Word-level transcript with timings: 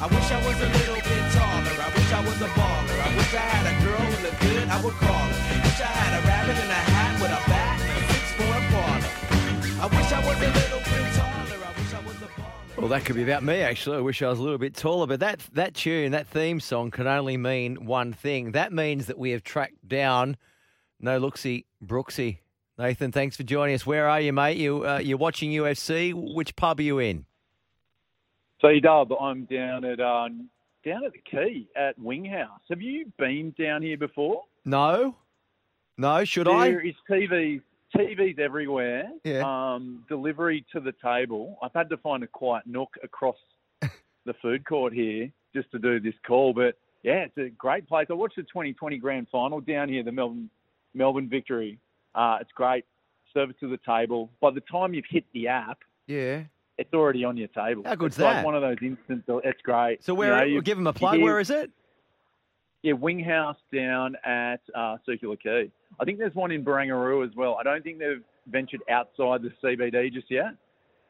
I 0.00 0.06
wish 0.06 0.30
I 0.30 0.38
was 0.46 0.54
a 0.60 0.68
little 0.78 0.94
bit 0.94 1.24
taller. 1.34 1.74
I 1.82 1.90
wish 1.90 2.12
I 2.12 2.20
was 2.24 2.40
a 2.40 2.46
baller. 2.54 2.98
I 3.02 3.16
wish 3.16 3.34
I 3.34 3.38
had 3.50 3.66
a 3.66 3.84
girl 3.84 3.98
who 3.98 4.22
looked 4.22 4.40
good, 4.40 4.68
I 4.68 4.80
would 4.80 4.94
call 4.94 5.26
her. 5.26 5.62
Wish 5.64 5.80
I 5.80 5.90
had 5.90 6.12
a 6.14 6.26
rabbit 6.26 6.56
in 6.62 6.70
a 6.70 6.82
hat 6.86 7.14
with 7.20 7.32
a 7.34 7.42
bat 7.50 7.80
and 7.82 7.98
a 7.98 8.12
six 8.14 8.26
four 8.38 8.58
parlor. 8.70 9.10
I 9.82 9.86
wish 9.90 10.12
I 10.12 10.20
was 10.22 10.38
a 10.38 10.50
little 10.54 10.78
bit 10.78 11.14
taller. 11.18 11.66
I 11.66 11.80
wish 11.80 11.94
I 11.94 12.00
was 12.06 12.16
a 12.22 12.26
baller. 12.40 12.78
Well, 12.78 12.88
that 12.90 13.04
could 13.04 13.16
be 13.16 13.24
about 13.24 13.42
me, 13.42 13.60
actually. 13.60 13.96
I 13.96 14.00
wish 14.00 14.22
I 14.22 14.28
was 14.28 14.38
a 14.38 14.42
little 14.42 14.58
bit 14.58 14.76
taller. 14.76 15.08
But 15.08 15.18
that, 15.18 15.40
that 15.54 15.74
tune, 15.74 16.12
that 16.12 16.28
theme 16.28 16.60
song 16.60 16.92
can 16.92 17.08
only 17.08 17.36
mean 17.36 17.84
one 17.84 18.12
thing. 18.12 18.52
That 18.52 18.72
means 18.72 19.06
that 19.06 19.18
we 19.18 19.32
have 19.32 19.42
tracked 19.42 19.88
down 19.88 20.36
No 21.00 21.20
Looksy 21.20 21.64
Brooksy. 21.84 22.38
Nathan, 22.78 23.10
thanks 23.10 23.36
for 23.36 23.42
joining 23.42 23.74
us. 23.74 23.84
Where 23.84 24.08
are 24.08 24.20
you, 24.20 24.32
mate? 24.32 24.58
You, 24.58 24.86
uh, 24.86 24.98
you're 24.98 25.18
watching 25.18 25.50
UFC. 25.50 26.14
Which 26.14 26.54
pub 26.54 26.78
are 26.78 26.82
you 26.82 27.00
in? 27.00 27.24
C 28.60 28.80
Dub, 28.80 29.12
I'm 29.12 29.44
down 29.44 29.84
at 29.84 30.00
uh, 30.00 30.28
down 30.84 31.04
at 31.04 31.12
the 31.12 31.20
Quay 31.30 31.66
at 31.76 31.98
Wing 31.98 32.24
House. 32.24 32.60
Have 32.70 32.82
you 32.82 33.12
been 33.18 33.54
down 33.58 33.82
here 33.82 33.96
before? 33.96 34.44
No? 34.64 35.14
No, 35.96 36.24
should 36.24 36.48
I? 36.48 36.68
There 36.70 36.86
is 36.86 36.94
TVs, 37.10 37.62
TVs 37.96 38.38
everywhere. 38.38 39.08
Yeah. 39.24 39.42
Um, 39.44 40.04
delivery 40.08 40.64
to 40.72 40.80
the 40.80 40.92
table. 41.02 41.58
I've 41.62 41.72
had 41.74 41.88
to 41.90 41.96
find 41.98 42.22
a 42.22 42.26
quiet 42.26 42.66
nook 42.66 42.90
across 43.02 43.36
the 43.80 44.34
food 44.40 44.64
court 44.64 44.92
here 44.92 45.30
just 45.54 45.70
to 45.72 45.78
do 45.78 45.98
this 46.00 46.14
call. 46.26 46.52
But 46.52 46.76
yeah, 47.02 47.24
it's 47.26 47.38
a 47.38 47.50
great 47.50 47.88
place. 47.88 48.06
I 48.10 48.14
watched 48.14 48.36
the 48.36 48.42
2020 48.42 48.98
Grand 48.98 49.26
Final 49.30 49.60
down 49.60 49.88
here, 49.88 50.02
the 50.02 50.12
Melbourne 50.12 50.50
Melbourne 50.94 51.28
victory. 51.28 51.78
Uh, 52.14 52.38
it's 52.40 52.52
great. 52.54 52.84
Service 53.34 53.56
to 53.60 53.68
the 53.68 53.78
table. 53.86 54.30
By 54.40 54.50
the 54.50 54.62
time 54.62 54.94
you've 54.94 55.04
hit 55.08 55.24
the 55.32 55.48
app, 55.48 55.78
Yeah. 56.06 56.42
It's 56.78 56.94
already 56.94 57.24
on 57.24 57.36
your 57.36 57.48
table. 57.48 57.82
How 57.84 57.94
good's 57.96 58.16
it's 58.16 58.22
like 58.22 58.36
that? 58.36 58.44
one 58.44 58.54
of 58.54 58.62
those 58.62 58.76
instant. 58.80 59.24
It's 59.44 59.60
great. 59.62 60.02
So 60.04 60.12
You 60.12 60.18
where? 60.18 60.36
know, 60.38 60.44
you- 60.44 60.62
give 60.62 60.78
them 60.78 60.86
a 60.86 60.92
plug. 60.92 61.20
Where 61.20 61.40
is 61.40 61.50
it? 61.50 61.70
Yeah, 62.82 62.92
Wing 62.92 63.18
House 63.18 63.56
down 63.74 64.14
at 64.24 64.60
uh, 64.74 64.98
Circular 65.04 65.34
Quay. 65.36 65.70
I 65.98 66.04
think 66.04 66.18
there's 66.18 66.34
one 66.36 66.52
in 66.52 66.64
Barangaroo 66.64 67.26
as 67.28 67.34
well. 67.34 67.56
I 67.58 67.64
don't 67.64 67.82
think 67.82 67.98
they've 67.98 68.22
ventured 68.46 68.82
outside 68.88 69.42
the 69.42 69.50
CBD 69.62 70.12
just 70.12 70.30
yet, 70.30 70.52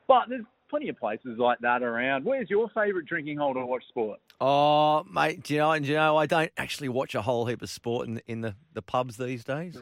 but 0.07 0.31
there's 0.31 0.47
plenty 0.71 0.89
of 0.89 0.99
places 0.99 1.37
like 1.39 1.59
that 1.61 1.83
around. 1.83 2.25
Where's 2.25 2.49
your 2.49 2.71
favourite 2.71 3.05
drinking 3.07 3.37
hole 3.37 3.53
to 3.53 3.67
watch 3.67 3.83
sport? 3.89 4.19
Oh, 4.41 5.05
mate, 5.13 5.43
do 5.43 5.53
you 5.55 5.61
know? 5.61 5.79
Do 5.79 5.85
you 5.87 5.95
know? 5.97 6.17
I 6.17 6.25
don't 6.25 6.51
actually 6.57 6.89
watch 6.89 7.15
a 7.15 7.21
whole 7.21 7.45
heap 7.45 7.61
of 7.61 7.69
sport 7.69 8.09
in 8.09 8.23
in 8.27 8.41
the, 8.41 8.55
the 8.73 8.81
pubs 8.83 9.19
these 9.19 9.45
days. 9.45 9.79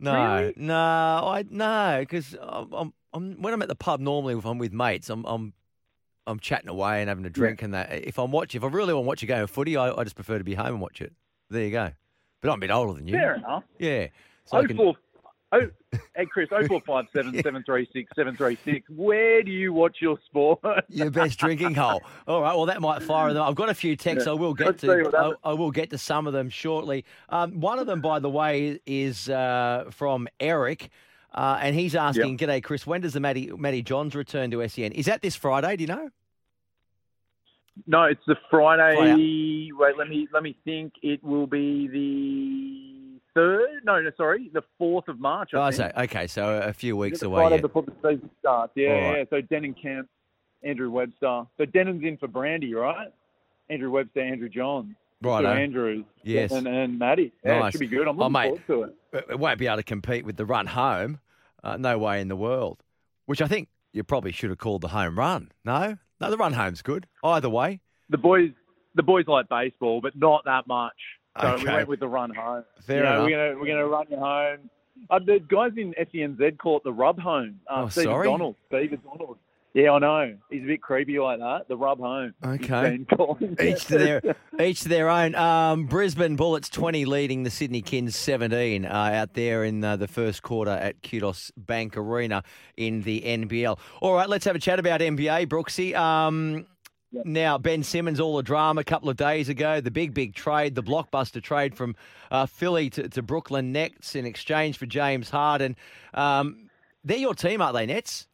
No, 0.00 0.12
Really? 0.40 0.54
no, 0.56 0.74
I 0.74 1.44
no, 1.48 1.96
because 2.00 2.36
I'm, 2.40 2.72
I'm, 2.72 2.92
I'm 3.12 3.40
when 3.42 3.54
I'm 3.54 3.62
at 3.62 3.68
the 3.68 3.74
pub 3.74 4.00
normally 4.00 4.34
if 4.34 4.44
I'm 4.44 4.58
with 4.58 4.72
mates, 4.72 5.08
I'm 5.10 5.24
I'm 5.24 5.52
I'm 6.26 6.38
chatting 6.38 6.68
away 6.68 7.00
and 7.00 7.08
having 7.08 7.24
a 7.24 7.30
drink 7.30 7.62
and 7.62 7.72
that. 7.74 7.92
If 7.92 8.18
I'm 8.18 8.30
watching, 8.30 8.60
if 8.60 8.64
I 8.64 8.68
really 8.68 8.92
want 8.92 9.04
to 9.04 9.08
watch 9.08 9.22
a 9.22 9.26
game 9.26 9.42
of 9.42 9.50
footy, 9.50 9.76
I, 9.76 9.90
I 9.90 10.04
just 10.04 10.14
prefer 10.16 10.36
to 10.38 10.44
be 10.44 10.54
home 10.54 10.66
and 10.66 10.80
watch 10.80 11.00
it. 11.00 11.12
There 11.48 11.62
you 11.62 11.70
go. 11.70 11.90
But 12.42 12.50
I'm 12.50 12.58
a 12.58 12.60
bit 12.60 12.70
older 12.70 12.92
than 12.92 13.08
you. 13.08 13.14
Fair 13.14 13.36
enough. 13.36 13.64
Yeah. 13.78 14.08
So 14.44 14.58
Oh 14.58 14.66
can- 14.66 14.76
four, 14.76 14.94
oh, 15.52 15.70
hey 16.14 16.26
Chris, 16.26 16.48
oh 16.52 16.66
four 16.66 16.80
five 16.86 17.06
seven 17.16 17.40
seven 17.42 17.62
three 17.64 17.88
six 17.94 18.10
seven 18.14 18.36
three 18.36 18.58
six. 18.64 18.86
Where 18.90 19.42
do 19.42 19.50
you 19.50 19.72
watch 19.72 19.96
your 20.00 20.18
sport? 20.26 20.60
Your 20.90 21.10
best 21.10 21.38
drinking 21.40 21.74
hole. 21.74 22.02
All 22.26 22.42
right. 22.42 22.54
Well, 22.54 22.66
that 22.66 22.82
might 22.82 23.02
fire 23.02 23.32
them. 23.32 23.42
I've 23.42 23.54
got 23.54 23.70
a 23.70 23.74
few 23.74 23.96
texts. 23.96 24.28
I 24.28 24.32
will 24.32 24.52
get 24.54 24.66
Let's 24.66 24.80
to. 24.82 25.34
I. 25.44 25.50
I 25.50 25.52
will 25.54 25.70
get 25.70 25.88
to 25.90 25.98
some 25.98 26.26
of 26.26 26.34
them 26.34 26.50
shortly. 26.50 27.06
Um, 27.30 27.58
one 27.60 27.78
of 27.78 27.86
them, 27.86 28.02
by 28.02 28.18
the 28.18 28.30
way, 28.30 28.78
is 28.84 29.30
uh, 29.30 29.86
from 29.90 30.28
Eric, 30.40 30.90
uh, 31.34 31.58
and 31.62 31.74
he's 31.74 31.94
asking, 31.94 32.38
"G'day, 32.38 32.62
Chris. 32.62 32.86
When 32.86 33.00
does 33.00 33.12
the 33.12 33.20
Matty, 33.20 33.50
Matty 33.56 33.82
Johns 33.82 34.14
return 34.14 34.50
to 34.50 34.66
SEN? 34.68 34.92
Is 34.92 35.06
that 35.06 35.22
this 35.22 35.36
Friday? 35.36 35.76
Do 35.76 35.82
you 35.84 35.88
know? 35.88 36.10
No, 37.86 38.04
it's 38.04 38.20
the 38.26 38.36
Friday. 38.50 38.96
Friday. 38.96 39.70
Wait, 39.72 39.96
let 39.98 40.08
me 40.08 40.26
let 40.32 40.42
me 40.42 40.56
think. 40.64 40.92
It 41.02 41.22
will 41.22 41.46
be 41.46 41.86
the 41.88 43.20
third. 43.34 43.84
No, 43.84 44.00
no, 44.00 44.10
sorry, 44.16 44.50
the 44.52 44.62
fourth 44.78 45.06
of 45.08 45.20
March. 45.20 45.50
I 45.54 45.58
Oh, 45.68 45.70
think. 45.70 45.92
so 45.94 46.02
okay. 46.02 46.26
So 46.26 46.58
a 46.62 46.72
few 46.72 46.96
weeks 46.96 47.22
away. 47.22 47.40
Friday 47.42 47.56
yet. 47.56 47.62
before 47.62 47.82
the 47.82 47.92
season 48.02 48.30
starts. 48.40 48.72
Yeah, 48.74 48.88
right. 48.90 49.18
yeah. 49.18 49.24
So 49.30 49.42
Denan 49.42 49.80
Kemp, 49.80 50.08
Andrew 50.64 50.90
Webster. 50.90 51.44
So 51.56 51.64
Denan's 51.66 52.02
in 52.04 52.16
for 52.16 52.26
Brandy, 52.26 52.74
right? 52.74 53.12
Andrew 53.70 53.90
Webster, 53.90 54.20
Andrew 54.22 54.48
Johns. 54.48 54.94
Righto. 55.22 55.52
Two 55.52 55.60
Andrews. 55.60 56.04
Yes. 56.22 56.52
And, 56.52 56.66
and 56.68 56.98
Maddie. 56.98 57.32
Yeah, 57.44 57.60
Nice. 57.60 57.68
it 57.68 57.72
should 57.78 57.80
be 57.90 57.96
good. 57.96 58.06
I'm 58.06 58.20
Oh, 58.20 58.28
looking 58.28 58.32
mate. 58.32 58.66
forward 58.66 58.92
to 59.12 59.18
it. 59.18 59.26
It 59.30 59.38
won't 59.38 59.58
be 59.58 59.66
able 59.66 59.76
to 59.78 59.82
compete 59.82 60.24
with 60.24 60.36
the 60.36 60.44
run 60.46 60.66
home. 60.66 61.18
Uh, 61.64 61.76
no 61.76 61.98
way 61.98 62.20
in 62.20 62.28
the 62.28 62.36
world. 62.36 62.82
Which 63.26 63.42
I 63.42 63.48
think 63.48 63.68
you 63.92 64.04
probably 64.04 64.32
should 64.32 64.50
have 64.50 64.58
called 64.58 64.80
the 64.82 64.88
home 64.88 65.18
run. 65.18 65.50
No, 65.64 65.96
no, 66.20 66.30
the 66.30 66.36
run 66.36 66.52
home's 66.52 66.82
good. 66.82 67.06
Either 67.24 67.48
way. 67.48 67.80
The 68.10 68.18
boys, 68.18 68.50
the 68.94 69.02
boys 69.02 69.26
like 69.26 69.48
baseball, 69.48 70.00
but 70.00 70.14
not 70.16 70.44
that 70.44 70.66
much. 70.66 70.94
So 71.40 71.54
we 71.56 71.62
Okay. 71.62 71.72
went 71.74 71.88
with 71.88 72.00
the 72.00 72.08
run 72.08 72.34
home. 72.34 72.64
Fair 72.82 72.96
you 72.98 73.02
know, 73.02 73.10
enough. 73.10 73.24
We're 73.24 73.30
gonna 73.30 73.60
we're 73.60 73.66
gonna 73.66 73.86
run 73.86 74.06
you 74.10 74.16
home. 74.18 74.70
Uh, 75.10 75.18
the 75.20 75.38
guys 75.48 75.72
in 75.76 75.94
SENZ 75.94 76.58
call 76.58 76.78
it 76.78 76.84
the 76.84 76.92
rub 76.92 77.18
home. 77.20 77.60
Uh, 77.68 77.82
Oh, 77.84 77.88
Steve 77.88 78.04
sorry? 78.04 78.26
McDonald. 78.26 78.56
Steve 78.68 78.90
McDonald. 78.92 79.38
Yeah, 79.78 79.92
I 79.92 79.98
know. 80.00 80.36
He's 80.50 80.64
a 80.64 80.66
bit 80.66 80.82
creepy 80.82 81.20
like 81.20 81.38
that. 81.38 81.68
The 81.68 81.76
rub 81.76 82.00
home. 82.00 82.34
Okay. 82.44 82.96
been 82.96 83.06
calling 83.06 83.56
it. 83.60 83.62
Each 83.64 83.84
to 83.84 83.96
their 83.96 84.36
each 84.60 84.80
to 84.80 84.88
their 84.88 85.08
own. 85.08 85.36
Um, 85.36 85.86
Brisbane 85.86 86.34
Bullets 86.34 86.68
twenty 86.68 87.04
leading 87.04 87.44
the 87.44 87.50
Sydney 87.50 87.80
Kings 87.80 88.16
seventeen 88.16 88.84
uh, 88.84 88.92
out 88.92 89.34
there 89.34 89.62
in 89.62 89.84
uh, 89.84 89.94
the 89.96 90.08
first 90.08 90.42
quarter 90.42 90.72
at 90.72 91.00
Kudos 91.04 91.52
Bank 91.56 91.96
Arena 91.96 92.42
in 92.76 93.02
the 93.02 93.20
NBL. 93.20 93.78
All 94.00 94.14
right, 94.14 94.28
let's 94.28 94.44
have 94.46 94.56
a 94.56 94.58
chat 94.58 94.80
about 94.80 95.00
NBA, 95.00 95.46
Brooksy. 95.46 95.94
Um, 95.94 96.66
Now 97.12 97.56
Ben 97.56 97.84
Simmons, 97.84 98.18
all 98.18 98.36
the 98.36 98.42
drama 98.42 98.80
a 98.80 98.84
couple 98.84 99.08
of 99.08 99.16
days 99.16 99.48
ago, 99.48 99.80
the 99.80 99.92
big 99.92 100.12
big 100.12 100.34
trade, 100.34 100.74
the 100.74 100.82
blockbuster 100.82 101.40
trade 101.40 101.76
from 101.76 101.94
uh, 102.32 102.46
Philly 102.46 102.90
to, 102.90 103.08
to 103.10 103.22
Brooklyn 103.22 103.70
Nets 103.70 104.16
in 104.16 104.26
exchange 104.26 104.76
for 104.76 104.86
James 104.86 105.30
Harden. 105.30 105.76
Um, 106.14 106.68
they're 107.04 107.18
your 107.18 107.34
team, 107.34 107.62
aren't 107.62 107.76
they, 107.76 107.86
Nets? 107.86 108.26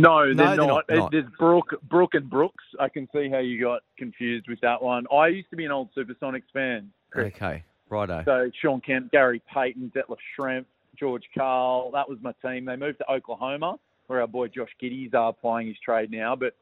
No, 0.00 0.24
No, 0.24 0.34
they're, 0.34 0.56
they're 0.56 0.66
not. 0.66 0.84
not. 0.88 1.10
There's 1.12 1.24
Brooke, 1.38 1.74
Brooke 1.88 2.14
and 2.14 2.28
Brooks. 2.28 2.64
I 2.78 2.88
can 2.88 3.08
see 3.12 3.28
how 3.28 3.38
you 3.38 3.60
got 3.60 3.82
confused 3.98 4.48
with 4.48 4.60
that 4.60 4.82
one. 4.82 5.06
I 5.12 5.28
used 5.28 5.50
to 5.50 5.56
be 5.56 5.64
an 5.64 5.70
old 5.72 5.88
Supersonics 5.94 6.50
fan. 6.52 6.90
Chris. 7.10 7.32
Okay, 7.34 7.62
righto. 7.88 8.22
So 8.24 8.50
Shawn 8.60 8.80
Kemp, 8.80 9.10
Gary 9.12 9.42
Payton, 9.52 9.92
Detlef 9.94 10.18
Schrempf, 10.38 10.66
George 10.98 11.24
Karl. 11.36 11.90
That 11.92 12.08
was 12.08 12.18
my 12.22 12.32
team. 12.44 12.64
They 12.64 12.76
moved 12.76 12.98
to 12.98 13.10
Oklahoma, 13.10 13.78
where 14.06 14.20
our 14.20 14.26
boy 14.28 14.48
Josh 14.48 14.74
Giddey's 14.80 15.14
are 15.14 15.32
playing 15.32 15.68
his 15.68 15.78
trade 15.78 16.10
now. 16.10 16.36
But 16.36 16.54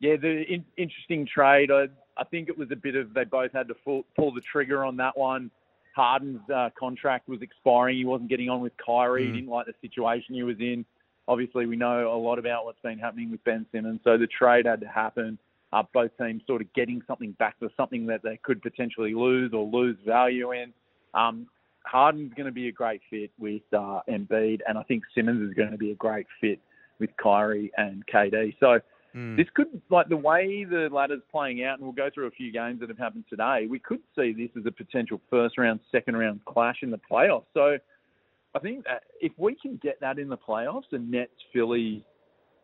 yeah, 0.00 0.16
the 0.16 0.42
in, 0.52 0.64
interesting 0.76 1.26
trade. 1.26 1.70
I, 1.70 1.88
I 2.16 2.24
think 2.24 2.48
it 2.48 2.56
was 2.56 2.70
a 2.70 2.76
bit 2.76 2.94
of 2.96 3.12
they 3.14 3.24
both 3.24 3.52
had 3.52 3.68
to 3.68 3.74
full, 3.84 4.04
pull 4.16 4.32
the 4.32 4.40
trigger 4.40 4.84
on 4.84 4.96
that 4.98 5.16
one. 5.16 5.50
Harden's 5.94 6.40
uh, 6.50 6.70
contract 6.78 7.28
was 7.28 7.40
expiring. 7.42 7.96
He 7.96 8.04
wasn't 8.04 8.28
getting 8.28 8.48
on 8.48 8.60
with 8.60 8.72
Kyrie. 8.76 9.26
He 9.26 9.30
Mm. 9.30 9.34
didn't 9.34 9.50
like 9.50 9.66
the 9.66 9.74
situation 9.80 10.34
he 10.34 10.42
was 10.42 10.58
in. 10.58 10.84
Obviously, 11.26 11.66
we 11.66 11.76
know 11.76 12.12
a 12.12 12.16
lot 12.16 12.38
about 12.38 12.64
what's 12.64 12.80
been 12.82 12.98
happening 12.98 13.30
with 13.30 13.42
Ben 13.44 13.66
Simmons. 13.72 14.00
So 14.04 14.18
the 14.18 14.26
trade 14.26 14.66
had 14.66 14.80
to 14.80 14.88
happen. 14.88 15.38
Uh, 15.72 15.82
both 15.92 16.10
teams 16.18 16.42
sort 16.46 16.60
of 16.60 16.72
getting 16.74 17.02
something 17.06 17.32
back 17.32 17.58
for 17.58 17.68
something 17.76 18.06
that 18.06 18.22
they 18.22 18.38
could 18.42 18.62
potentially 18.62 19.14
lose 19.14 19.52
or 19.52 19.64
lose 19.66 19.96
value 20.06 20.52
in. 20.52 20.72
Um, 21.14 21.46
Harden's 21.84 22.32
going 22.34 22.46
to 22.46 22.52
be 22.52 22.68
a 22.68 22.72
great 22.72 23.00
fit 23.10 23.30
with 23.38 23.62
uh, 23.72 24.00
Embiid, 24.08 24.60
and 24.68 24.78
I 24.78 24.82
think 24.84 25.02
Simmons 25.14 25.48
is 25.48 25.54
going 25.54 25.72
to 25.72 25.78
be 25.78 25.90
a 25.90 25.96
great 25.96 26.26
fit 26.40 26.60
with 27.00 27.10
Kyrie 27.16 27.72
and 27.76 28.04
KD. 28.06 28.56
So 28.60 28.80
Mm. 29.14 29.36
this 29.36 29.46
could, 29.54 29.80
like 29.90 30.08
the 30.08 30.16
way 30.16 30.64
the 30.64 30.88
ladder's 30.90 31.22
playing 31.30 31.62
out, 31.64 31.78
and 31.78 31.82
we'll 31.86 31.92
go 31.92 32.10
through 32.12 32.26
a 32.26 32.32
few 32.32 32.50
games 32.50 32.80
that 32.80 32.88
have 32.88 32.98
happened 32.98 33.24
today. 33.30 33.66
We 33.68 33.78
could 33.78 34.00
see 34.16 34.32
this 34.32 34.50
as 34.58 34.66
a 34.66 34.72
potential 34.72 35.20
first 35.30 35.56
round, 35.56 35.80
second 35.92 36.16
round 36.16 36.44
clash 36.46 36.78
in 36.82 36.90
the 36.90 36.98
playoffs. 36.98 37.44
So 37.54 37.78
I 38.54 38.58
think 38.60 38.84
that 38.84 39.02
if 39.20 39.32
we 39.36 39.56
can 39.60 39.80
get 39.82 40.00
that 40.00 40.18
in 40.18 40.28
the 40.28 40.36
playoffs, 40.36 40.92
a 40.92 40.98
Nets 40.98 41.32
Philly 41.52 42.04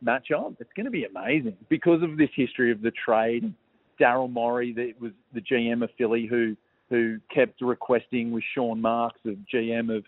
matchup, 0.04 0.56
it's 0.60 0.70
going 0.76 0.84
to 0.84 0.90
be 0.90 1.04
amazing 1.04 1.56
because 1.68 2.02
of 2.02 2.16
this 2.16 2.30
history 2.34 2.70
of 2.70 2.80
the 2.80 2.92
trade. 3.04 3.52
Daryl 4.00 4.30
Morey, 4.30 4.72
that 4.74 4.94
was 5.00 5.12
the 5.34 5.40
GM 5.40 5.82
of 5.82 5.90
Philly, 5.98 6.26
who 6.26 6.56
who 6.88 7.18
kept 7.32 7.60
requesting 7.60 8.32
with 8.32 8.42
Sean 8.54 8.80
Marks, 8.80 9.20
the 9.24 9.36
GM 9.54 9.96
of 9.96 10.04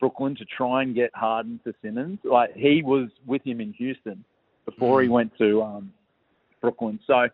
Brooklyn, 0.00 0.36
to 0.36 0.44
try 0.44 0.82
and 0.82 0.94
get 0.94 1.10
Harden 1.14 1.58
for 1.64 1.72
Simmons. 1.80 2.18
Like 2.24 2.54
he 2.54 2.82
was 2.82 3.08
with 3.26 3.42
him 3.42 3.60
in 3.60 3.72
Houston, 3.74 4.22
before 4.66 5.00
he 5.00 5.08
Mm. 5.08 5.12
went 5.12 5.38
to 5.38 5.62
um, 5.62 5.92
Brooklyn. 6.60 6.98
So 7.06 7.28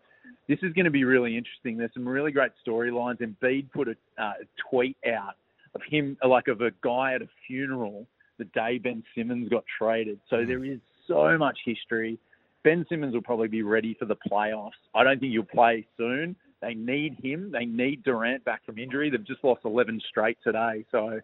this 0.47 0.59
is 0.61 0.71
going 0.73 0.85
to 0.85 0.91
be 0.91 1.03
really 1.03 1.35
interesting. 1.35 1.77
There's 1.77 1.93
some 1.93 2.07
really 2.07 2.31
great 2.31 2.51
storylines. 2.65 3.19
Embiid 3.19 3.71
put 3.71 3.87
a 3.89 3.95
uh, 4.17 4.33
tweet 4.69 4.95
out 5.07 5.35
of 5.75 5.81
him, 5.83 6.17
like 6.23 6.47
of 6.47 6.61
a 6.61 6.71
guy 6.81 7.13
at 7.13 7.21
a 7.21 7.27
funeral 7.47 8.07
the 8.37 8.45
day 8.45 8.77
Ben 8.79 9.03
Simmons 9.15 9.49
got 9.49 9.63
traded. 9.77 10.19
So 10.29 10.37
Mm. 10.37 10.47
there 10.47 10.65
is 10.65 10.79
so 11.07 11.37
much 11.37 11.59
history. 11.65 12.17
Ben 12.63 12.85
Simmons 12.89 13.13
will 13.13 13.21
probably 13.21 13.47
be 13.47 13.61
ready 13.61 13.93
for 13.93 14.05
the 14.05 14.15
playoffs. 14.15 14.71
I 14.95 15.03
don't 15.03 15.19
think 15.19 15.31
he'll 15.33 15.43
play 15.43 15.85
soon. 15.97 16.35
They 16.61 16.73
need 16.73 17.15
him. 17.21 17.51
They 17.51 17.65
need 17.65 18.03
Durant 18.03 18.43
back 18.45 18.65
from 18.65 18.77
injury. 18.79 19.09
They've 19.09 19.23
just 19.23 19.43
lost 19.43 19.65
11 19.65 19.99
straight 20.09 20.37
today. 20.43 20.85
So 20.91 21.19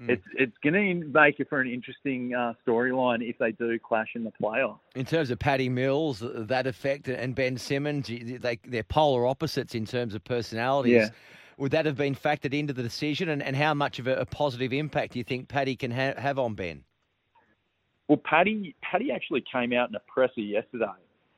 Mm. 0.00 0.08
it's 0.08 0.24
it's 0.38 0.56
going 0.58 0.72
to 1.02 1.06
make 1.08 1.38
it 1.38 1.48
for 1.50 1.60
an 1.60 1.68
interesting 1.68 2.34
uh, 2.34 2.54
storyline 2.66 3.22
if 3.28 3.36
they 3.36 3.52
do 3.52 3.78
clash 3.78 4.14
in 4.14 4.24
the 4.24 4.32
playoffs. 4.32 4.78
In 4.94 5.04
terms 5.04 5.30
of 5.30 5.38
Patty 5.38 5.68
Mills, 5.68 6.20
that 6.24 6.66
effect, 6.66 7.08
and 7.08 7.34
Ben 7.34 7.58
Simmons, 7.58 8.08
they, 8.08 8.58
they're 8.64 8.82
polar 8.84 9.26
opposites 9.26 9.74
in 9.74 9.84
terms 9.84 10.14
of 10.14 10.24
personalities. 10.24 10.92
Yeah. 10.94 11.08
Would 11.62 11.70
that 11.70 11.86
have 11.86 11.96
been 11.96 12.16
factored 12.16 12.54
into 12.54 12.72
the 12.72 12.82
decision, 12.82 13.28
and, 13.28 13.40
and 13.40 13.54
how 13.54 13.72
much 13.72 14.00
of 14.00 14.08
a, 14.08 14.16
a 14.16 14.26
positive 14.26 14.72
impact 14.72 15.12
do 15.12 15.20
you 15.20 15.24
think 15.24 15.46
Patty 15.46 15.76
can 15.76 15.92
ha- 15.92 16.14
have 16.18 16.36
on 16.36 16.54
Ben? 16.54 16.82
Well, 18.08 18.20
Patty 18.24 18.74
Patty 18.82 19.12
actually 19.12 19.44
came 19.52 19.72
out 19.72 19.88
in 19.88 19.94
a 19.94 20.00
presser 20.12 20.40
yesterday 20.40 20.86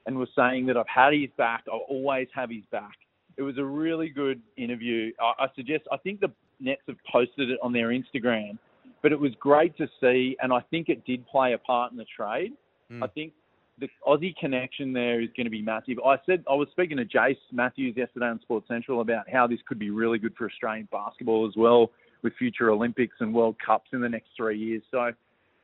and 0.07 0.17
was 0.17 0.31
saying 0.35 0.65
that 0.65 0.79
I've 0.79 0.89
had 0.89 1.13
his 1.13 1.29
back. 1.37 1.65
I'll 1.71 1.85
always 1.91 2.27
have 2.35 2.49
his 2.49 2.65
back. 2.73 2.95
It 3.37 3.43
was 3.43 3.59
a 3.59 3.65
really 3.67 4.09
good 4.09 4.41
interview. 4.57 5.13
I, 5.21 5.45
I 5.45 5.47
suggest. 5.55 5.85
I 5.93 5.99
think 5.99 6.21
the 6.21 6.33
Nets 6.59 6.81
have 6.89 6.97
posted 7.13 7.51
it 7.51 7.59
on 7.63 7.75
their 7.75 7.89
Instagram, 7.89 8.57
but 9.03 9.13
it 9.13 9.21
was 9.21 9.33
great 9.39 9.77
to 9.77 9.87
see, 10.01 10.39
and 10.41 10.55
I 10.55 10.61
think 10.71 10.89
it 10.89 11.05
did 11.05 11.27
play 11.27 11.53
a 11.53 11.59
part 11.59 11.93
in 11.93 11.99
the 11.99 12.07
trade. 12.17 12.53
Mm. 12.91 13.05
I 13.05 13.09
think 13.09 13.35
the 13.79 13.89
Aussie 14.07 14.37
connection 14.37 14.93
there 14.93 15.21
is 15.21 15.29
going 15.37 15.45
to 15.45 15.51
be 15.51 15.63
massive. 15.63 15.99
I 16.05 16.17
said 16.27 16.45
I 16.49 16.55
was 16.55 16.69
speaking 16.71 16.97
to 16.99 17.05
Jace 17.05 17.37
Matthews 17.53 17.97
yesterday 17.97 18.27
on 18.27 18.41
Sports 18.41 18.69
Central 18.69 19.01
about 19.01 19.29
how 19.31 19.47
this 19.47 19.59
could 19.67 19.79
be 19.79 19.91
really 19.91 20.19
good 20.19 20.35
for 20.37 20.47
Australian 20.47 20.89
basketball 20.93 21.47
as 21.47 21.55
well, 21.57 21.91
with 22.23 22.35
future 22.37 22.71
Olympics 22.71 23.17
and 23.21 23.35
World 23.35 23.57
Cups 23.65 23.91
in 23.93 24.01
the 24.01 24.09
next 24.09 24.29
three 24.37 24.59
years. 24.59 24.83
So, 24.91 25.11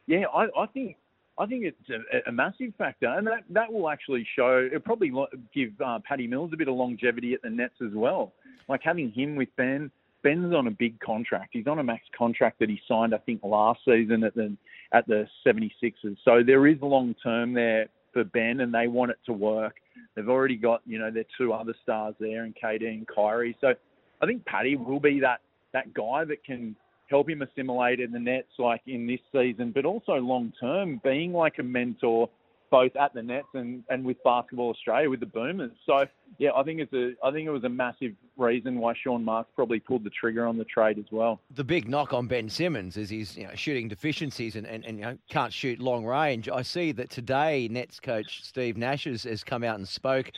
yeah, 0.07 0.25
I, 0.35 0.47
I 0.59 0.67
think 0.67 0.97
I 1.39 1.47
think 1.47 1.65
it's 1.65 1.91
a, 1.91 2.29
a 2.29 2.33
massive 2.33 2.75
factor, 2.77 3.07
and 3.07 3.27
that, 3.27 3.45
that 3.51 3.73
will 3.73 3.89
actually 3.89 4.27
show. 4.37 4.67
It'll 4.67 4.81
probably 4.81 5.13
give 5.55 5.71
uh, 5.85 6.01
Patty 6.07 6.27
Mills 6.27 6.51
a 6.53 6.57
bit 6.57 6.69
of 6.69 6.75
longevity 6.75 7.33
at 7.35 7.43
the 7.43 7.51
Nets 7.51 7.75
as 7.81 7.95
well. 7.95 8.33
Like 8.69 8.81
having 8.83 9.11
him 9.13 9.37
with 9.37 9.49
Ben. 9.57 9.91
Ben's 10.23 10.55
on 10.55 10.67
a 10.67 10.71
big 10.71 11.01
contract. 11.01 11.49
He's 11.55 11.67
on 11.67 11.79
a 11.79 11.83
max 11.83 12.03
contract 12.15 12.59
that 12.59 12.69
he 12.69 12.79
signed, 12.87 13.15
I 13.15 13.19
think, 13.19 13.41
last 13.43 13.81
season 13.87 14.23
at 14.23 14.35
the 14.35 14.55
at 14.93 15.07
the 15.07 15.27
76ers. 15.47 16.19
So 16.27 16.43
there 16.45 16.67
is 16.67 16.77
long 16.83 17.15
term 17.23 17.55
there 17.55 17.87
for 18.13 18.25
Ben, 18.25 18.61
and 18.61 18.73
they 18.73 18.89
want 18.89 19.11
it 19.11 19.19
to 19.27 19.33
work. 19.33 19.77
They've 20.15 20.29
already 20.29 20.57
got 20.57 20.83
you 20.87 20.99
know 20.99 21.11
their 21.11 21.25
two 21.39 21.53
other 21.53 21.75
stars 21.83 22.15
there, 22.21 22.45
in 22.45 22.55
KD 22.55 22.89
and 22.89 23.07
Kyrie. 23.07 23.57
So 23.61 23.75
I 24.21 24.27
think 24.27 24.45
Patty 24.45 24.77
will 24.77 25.01
be 25.01 25.21
that 25.21 25.41
that 25.73 25.93
guy 25.95 26.25
that 26.25 26.45
can 26.45 26.77
help 27.09 27.29
him 27.29 27.43
assimilate 27.43 28.01
in 28.01 28.13
the 28.13 28.19
Nets, 28.19 28.49
like 28.59 28.83
in 28.87 29.07
this 29.07 29.21
season, 29.33 29.73
but 29.75 29.85
also 29.85 30.13
long 30.15 30.53
term, 30.61 31.01
being 31.03 31.33
like 31.33 31.59
a 31.59 31.63
mentor 31.63 32.29
both 32.71 32.95
at 32.97 33.13
the 33.15 33.23
Nets 33.23 33.49
and, 33.55 33.83
and 33.91 34.05
with 34.05 34.23
Basketball 34.23 34.71
Australia 34.71 35.11
with 35.11 35.21
the 35.21 35.27
Boomers. 35.27 35.73
So 35.87 36.07
yeah, 36.39 36.51
I 36.55 36.63
think 36.63 36.81
it's 36.81 36.93
a 36.93 37.15
I 37.25 37.31
think 37.33 37.47
it 37.47 37.51
was 37.51 37.65
a 37.65 37.69
massive 37.69 38.13
reason 38.37 38.79
why 38.79 38.95
Sean 38.95 39.25
Marks 39.25 39.51
probably 39.55 39.81
pulled 39.81 40.05
the 40.05 40.11
trigger 40.11 40.47
on 40.47 40.57
the 40.57 40.65
trade 40.65 40.99
as 40.99 41.07
well. 41.11 41.41
The 41.55 41.65
big 41.65 41.89
knock 41.89 42.13
on 42.13 42.27
Ben 42.27 42.49
Simmons 42.49 42.97
is 42.97 43.11
his 43.11 43.37
you 43.37 43.45
know, 43.45 43.55
shooting 43.55 43.89
deficiencies 43.89 44.57
and, 44.57 44.67
and, 44.67 44.85
and 44.85 44.99
you 44.99 45.05
know, 45.05 45.19
can't 45.29 45.53
shoot 45.53 45.81
long 45.81 46.05
range. 46.05 46.49
I 46.49 46.63
see 46.63 46.93
that 46.93 47.11
today 47.11 47.69
Nets 47.71 48.01
coach 48.01 48.45
Steve 48.45 48.77
Nash 48.77 49.05
has, 49.05 49.25
has 49.25 49.45
come 49.45 49.65
out 49.65 49.77
and 49.77 49.87
spoke. 49.89 50.31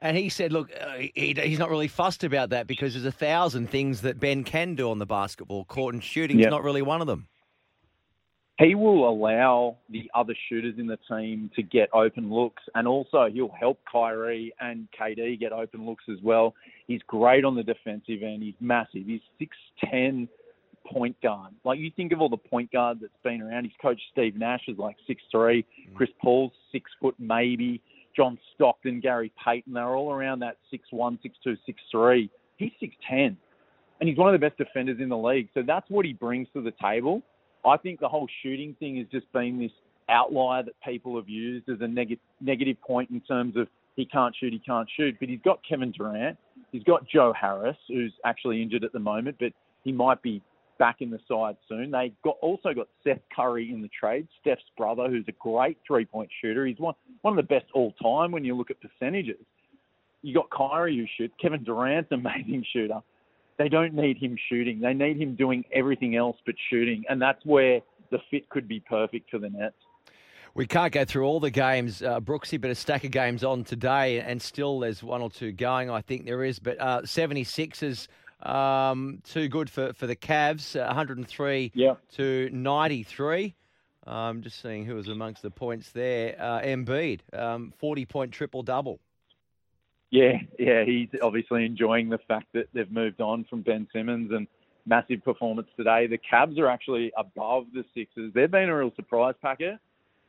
And 0.00 0.18
he 0.18 0.28
said, 0.28 0.52
look, 0.52 0.70
uh, 0.78 0.96
he, 1.14 1.34
he's 1.42 1.58
not 1.58 1.70
really 1.70 1.88
fussed 1.88 2.24
about 2.24 2.50
that 2.50 2.66
because 2.66 2.92
there's 2.92 3.06
a 3.06 3.12
thousand 3.12 3.70
things 3.70 4.02
that 4.02 4.20
Ben 4.20 4.44
can 4.44 4.74
do 4.74 4.90
on 4.90 4.98
the 4.98 5.06
basketball 5.06 5.64
court, 5.64 5.94
and 5.94 6.04
shooting's 6.04 6.42
Yeah. 6.42 6.50
not 6.50 6.62
really 6.62 6.82
one 6.82 7.00
of 7.00 7.06
them. 7.06 7.26
He 8.58 8.74
will 8.76 9.08
allow 9.08 9.76
the 9.90 10.08
other 10.14 10.34
shooters 10.48 10.74
in 10.78 10.86
the 10.86 10.98
team 11.08 11.50
to 11.56 11.62
get 11.62 11.88
open 11.92 12.32
looks, 12.32 12.62
and 12.74 12.86
also 12.86 13.28
he'll 13.32 13.54
help 13.58 13.80
Kyrie 13.90 14.54
and 14.60 14.86
KD 14.98 15.40
get 15.40 15.52
open 15.52 15.84
looks 15.84 16.04
as 16.10 16.18
well. 16.22 16.54
He's 16.86 17.00
great 17.06 17.44
on 17.44 17.56
the 17.56 17.64
defensive 17.64 18.22
end. 18.22 18.42
He's 18.42 18.54
massive. 18.60 19.06
He's 19.06 19.20
six 19.38 19.56
ten 19.90 20.28
point 20.86 21.20
guard. 21.20 21.52
Like 21.64 21.80
you 21.80 21.90
think 21.96 22.12
of 22.12 22.20
all 22.20 22.28
the 22.28 22.36
point 22.36 22.70
guards 22.70 23.00
that's 23.00 23.12
been 23.24 23.42
around. 23.42 23.64
His 23.64 23.72
coach 23.82 24.00
Steve 24.12 24.36
Nash 24.36 24.62
is 24.68 24.78
like 24.78 24.96
six 25.06 25.20
three. 25.32 25.66
Mm. 25.90 25.94
Chris 25.96 26.10
Paul's 26.22 26.52
six 26.70 26.90
foot 27.00 27.16
maybe. 27.18 27.80
John 28.16 28.38
Stockton, 28.54 29.00
Gary 29.00 29.32
Payton, 29.44 29.72
they're 29.72 29.96
all 29.96 30.12
around 30.12 30.38
that 30.40 30.58
six 30.70 30.86
one, 30.92 31.18
six 31.22 31.36
two, 31.42 31.56
six 31.66 31.80
three. 31.90 32.30
He's 32.56 32.70
six 32.78 32.94
ten, 33.08 33.36
and 33.98 34.08
he's 34.08 34.16
one 34.16 34.32
of 34.32 34.40
the 34.40 34.46
best 34.46 34.58
defenders 34.58 34.98
in 35.00 35.08
the 35.08 35.18
league. 35.18 35.48
So 35.54 35.62
that's 35.66 35.90
what 35.90 36.06
he 36.06 36.12
brings 36.12 36.46
to 36.54 36.62
the 36.62 36.72
table. 36.80 37.22
I 37.66 37.76
think 37.76 38.00
the 38.00 38.08
whole 38.08 38.28
shooting 38.42 38.76
thing 38.78 38.96
has 38.98 39.06
just 39.10 39.30
been 39.32 39.58
this 39.58 39.72
outlier 40.08 40.62
that 40.62 40.74
people 40.84 41.16
have 41.16 41.28
used 41.28 41.68
as 41.68 41.78
a 41.80 41.88
neg- 41.88 42.18
negative 42.40 42.80
point 42.80 43.10
in 43.10 43.20
terms 43.20 43.56
of 43.56 43.68
he 43.96 44.04
can't 44.04 44.34
shoot, 44.38 44.52
he 44.52 44.58
can't 44.58 44.88
shoot. 44.96 45.16
But 45.18 45.28
he's 45.28 45.40
got 45.44 45.60
Kevin 45.66 45.92
Durant, 45.92 46.36
he's 46.72 46.82
got 46.82 47.08
Joe 47.08 47.32
Harris, 47.38 47.76
who's 47.88 48.12
actually 48.24 48.62
injured 48.62 48.84
at 48.84 48.92
the 48.92 48.98
moment, 48.98 49.36
but 49.38 49.52
he 49.82 49.92
might 49.92 50.20
be 50.22 50.42
back 50.78 50.96
in 51.00 51.10
the 51.10 51.20
side 51.28 51.56
soon. 51.68 51.90
They 51.90 52.12
got 52.24 52.36
also 52.40 52.74
got 52.74 52.88
Seth 53.04 53.20
Curry 53.34 53.72
in 53.72 53.80
the 53.82 53.88
trade, 53.88 54.26
Steph's 54.40 54.62
brother, 54.76 55.08
who's 55.08 55.24
a 55.28 55.32
great 55.32 55.78
three 55.86 56.04
point 56.04 56.28
shooter. 56.40 56.66
He's 56.66 56.78
one 56.78 56.94
one 57.22 57.38
of 57.38 57.48
the 57.48 57.54
best 57.54 57.66
all 57.74 57.92
time 58.02 58.32
when 58.32 58.44
you 58.44 58.56
look 58.56 58.70
at 58.70 58.76
percentages. 58.80 59.40
You 60.22 60.34
got 60.34 60.50
Kyrie 60.50 60.96
who 60.96 61.04
shoots, 61.16 61.34
Kevin 61.40 61.62
Durant's 61.64 62.10
an 62.10 62.20
amazing 62.20 62.64
shooter. 62.72 63.00
They 63.56 63.68
don't 63.68 63.94
need 63.94 64.18
him 64.18 64.36
shooting. 64.48 64.80
They 64.80 64.94
need 64.94 65.16
him 65.20 65.34
doing 65.36 65.64
everything 65.72 66.16
else 66.16 66.36
but 66.44 66.54
shooting, 66.70 67.04
and 67.08 67.20
that's 67.22 67.44
where 67.44 67.80
the 68.10 68.18
fit 68.30 68.48
could 68.48 68.66
be 68.68 68.80
perfect 68.80 69.30
for 69.30 69.38
the 69.38 69.48
Nets. 69.50 69.76
We 70.54 70.66
can't 70.66 70.92
go 70.92 71.04
through 71.04 71.24
all 71.24 71.40
the 71.40 71.50
games, 71.50 72.00
uh, 72.02 72.20
Brooksy, 72.20 72.60
but 72.60 72.70
a 72.70 72.74
stack 72.76 73.02
of 73.04 73.10
games 73.10 73.42
on 73.42 73.64
today, 73.64 74.20
and 74.20 74.40
still 74.40 74.78
there's 74.78 75.02
one 75.02 75.20
or 75.20 75.30
two 75.30 75.50
going, 75.50 75.90
I 75.90 76.00
think 76.00 76.26
there 76.26 76.44
is. 76.44 76.60
But 76.60 76.80
uh, 76.80 77.02
76ers, 77.02 78.06
um, 78.40 79.20
too 79.24 79.48
good 79.48 79.68
for, 79.68 79.92
for 79.94 80.06
the 80.06 80.14
Cavs, 80.14 80.80
uh, 80.80 80.86
103 80.86 81.72
Yeah. 81.74 81.94
to 82.16 82.50
93. 82.52 83.54
I'm 84.06 84.42
just 84.42 84.60
seeing 84.60 84.84
who 84.84 84.94
was 84.94 85.08
amongst 85.08 85.42
the 85.42 85.50
points 85.50 85.90
there. 85.90 86.36
Uh, 86.38 86.60
Embiid, 86.60 87.20
um, 87.36 87.72
40 87.78 88.04
point 88.06 88.32
triple 88.32 88.62
double. 88.62 89.00
Yeah, 90.14 90.38
yeah, 90.60 90.84
he's 90.84 91.08
obviously 91.20 91.66
enjoying 91.66 92.08
the 92.08 92.20
fact 92.28 92.46
that 92.54 92.68
they've 92.72 92.88
moved 92.88 93.20
on 93.20 93.44
from 93.50 93.62
Ben 93.62 93.88
Simmons 93.92 94.30
and 94.32 94.46
massive 94.86 95.24
performance 95.24 95.66
today. 95.76 96.06
The 96.06 96.18
Cavs 96.18 96.56
are 96.56 96.68
actually 96.68 97.10
above 97.18 97.64
the 97.74 97.84
Sixers. 97.96 98.30
They've 98.32 98.48
been 98.48 98.68
a 98.68 98.76
real 98.76 98.92
surprise 98.94 99.34
packet, 99.42 99.80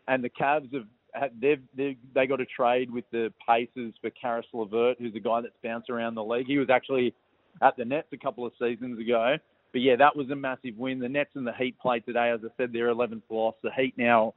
and 0.08 0.24
the 0.24 0.30
Cavs 0.32 0.74
have 0.74 1.30
they've, 1.40 1.62
they've 1.78 1.98
they 2.16 2.26
got 2.26 2.42
a 2.42 2.48
trade 2.48 2.90
with 2.90 3.06
the 3.12 3.32
Pacers 3.48 3.94
for 4.02 4.10
Karis 4.10 4.46
LeVert, 4.56 4.96
who's 4.98 5.14
a 5.14 5.20
guy 5.20 5.42
that's 5.42 5.54
bounced 5.64 5.92
around 5.92 6.16
the 6.16 6.24
league. 6.24 6.48
He 6.48 6.58
was 6.58 6.72
actually 6.72 7.14
at 7.62 7.78
the 7.78 7.86
Nets 7.86 8.08
a 8.12 8.18
couple 8.18 8.44
of 8.44 8.54
seasons 8.60 9.00
ago. 9.00 9.36
But 9.72 9.82
yeah, 9.82 9.98
that 9.98 10.16
was 10.16 10.32
a 10.32 10.36
massive 10.36 10.76
win. 10.80 10.98
The 10.98 11.10
Nets 11.10 11.36
and 11.36 11.46
the 11.46 11.54
Heat 11.54 11.78
played 11.80 12.08
today. 12.08 12.32
As 12.32 12.40
I 12.44 12.48
said, 12.58 12.74
their 12.74 12.88
11th 12.88 13.22
loss. 13.30 13.54
The 13.62 13.70
Heat 13.72 13.94
now 14.00 14.34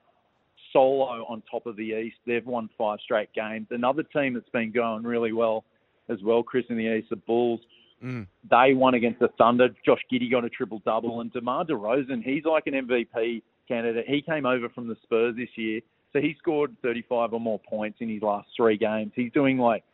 solo 0.73 1.25
on 1.29 1.43
top 1.51 1.67
of 1.67 1.77
the 1.77 1.83
East. 1.83 2.17
They've 2.27 2.45
won 2.45 2.69
five 2.77 2.99
straight 3.03 3.33
games. 3.33 3.67
Another 3.71 4.03
team 4.03 4.35
that's 4.35 4.49
been 4.51 4.73
going 4.73 5.05
really 5.05 5.33
well 5.33 5.65
as 6.09 6.19
well, 6.23 6.43
Chris, 6.43 6.65
in 6.69 6.77
the 6.77 6.97
East, 6.97 7.11
the 7.11 7.17
Bulls. 7.17 7.61
Mm. 8.03 8.27
They 8.51 8.75
won 8.75 8.95
against 8.95 9.21
the 9.21 9.29
Thunder. 9.39 9.69
Josh 9.85 10.01
Giddey 10.13 10.31
got 10.31 10.45
a 10.45 10.49
triple 10.49 10.81
double, 10.85 11.21
and 11.21 11.33
DeMar 11.33 11.65
DeRozan, 11.65 12.23
he's 12.23 12.45
like 12.45 12.67
an 12.67 12.75
MVP 12.75 13.43
candidate. 13.67 14.07
He 14.09 14.23
came 14.23 14.47
over 14.47 14.69
from 14.69 14.89
the 14.89 14.97
Spurs 15.03 15.37
this 15.37 15.49
year, 15.57 15.81
so 16.13 16.21
he 16.21 16.37
scored 16.39 16.77
35 16.83 17.35
or 17.35 17.41
more 17.41 17.59
points 17.59 17.99
in 18.01 18.09
his 18.09 18.23
last 18.23 18.49
three 18.57 18.77
games. 18.77 19.13
He's 19.15 19.33
doing 19.33 19.59
like 19.59 19.85